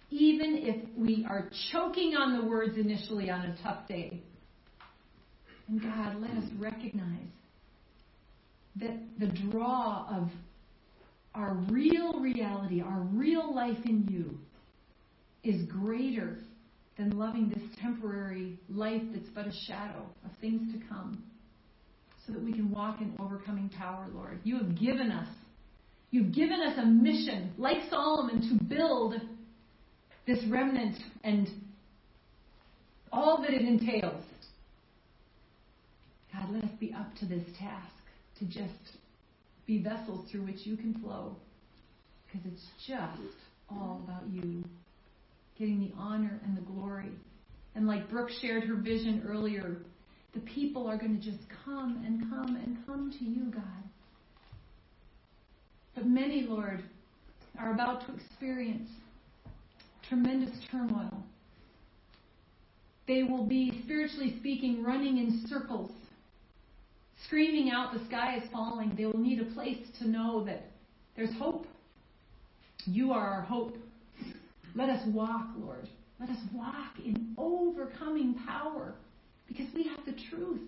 [0.10, 4.22] even if we are choking on the words initially on a tough day.
[5.68, 7.28] And God, let us recognize
[8.78, 10.30] that the draw of
[11.36, 14.38] our real reality, our real life in you,
[15.44, 16.38] is greater
[16.98, 21.24] than loving this temporary life that's but a shadow of things to come,
[22.26, 24.40] so that we can walk in overcoming power, Lord.
[24.44, 25.28] You have given us,
[26.12, 29.16] you've given us a mission, like Solomon, to build
[30.28, 31.50] this remnant and
[33.12, 34.24] all that it entails.
[36.34, 37.92] God, let us be up to this task
[38.42, 38.98] to just
[39.68, 41.36] be vessels through which you can flow.
[42.26, 43.38] Because it's just
[43.70, 44.64] all about you
[45.58, 47.12] getting the honor and the glory.
[47.76, 49.78] And like Brooke shared her vision earlier,
[50.34, 53.64] the people are going to just come and come and come to you, God.
[55.94, 56.84] But many, Lord,
[57.60, 58.90] are about to experience
[60.08, 61.24] tremendous turmoil.
[63.08, 65.92] They will be, spiritually speaking, running in circles
[67.26, 70.72] screaming out, The sky is falling, they will need a place to know that
[71.16, 71.66] there's hope.
[72.86, 73.78] You are our hope.
[74.76, 75.88] Let us walk, Lord.
[76.20, 78.96] Let us walk in overcoming power
[79.48, 80.62] because we have the truth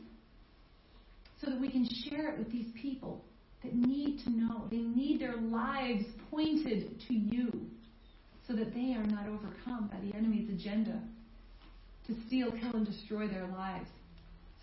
[1.43, 3.23] so that we can share it with these people
[3.63, 4.65] that need to know.
[4.69, 7.51] They need their lives pointed to you
[8.47, 10.99] so that they are not overcome by the enemy's agenda
[12.07, 13.89] to steal, kill, and destroy their lives.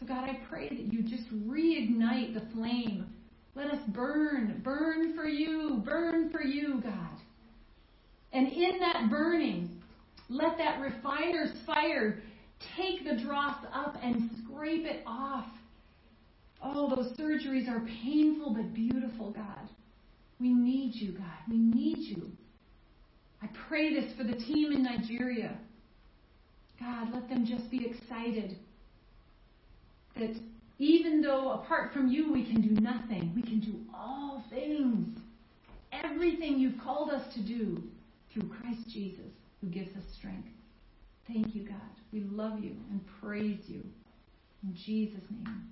[0.00, 3.06] So, God, I pray that you just reignite the flame.
[3.54, 7.18] Let us burn, burn for you, burn for you, God.
[8.32, 9.82] And in that burning,
[10.30, 12.22] let that refiner's fire
[12.76, 15.46] take the dross up and scrape it off.
[16.62, 19.68] Oh, those surgeries are painful but beautiful, God.
[20.38, 21.26] We need you, God.
[21.48, 22.30] We need you.
[23.42, 25.58] I pray this for the team in Nigeria.
[26.78, 28.56] God, let them just be excited
[30.16, 30.36] that
[30.78, 35.18] even though apart from you we can do nothing, we can do all things.
[35.92, 37.82] Everything you've called us to do
[38.32, 40.48] through Christ Jesus who gives us strength.
[41.26, 41.76] Thank you, God.
[42.12, 43.84] We love you and praise you.
[44.62, 45.70] In Jesus' name.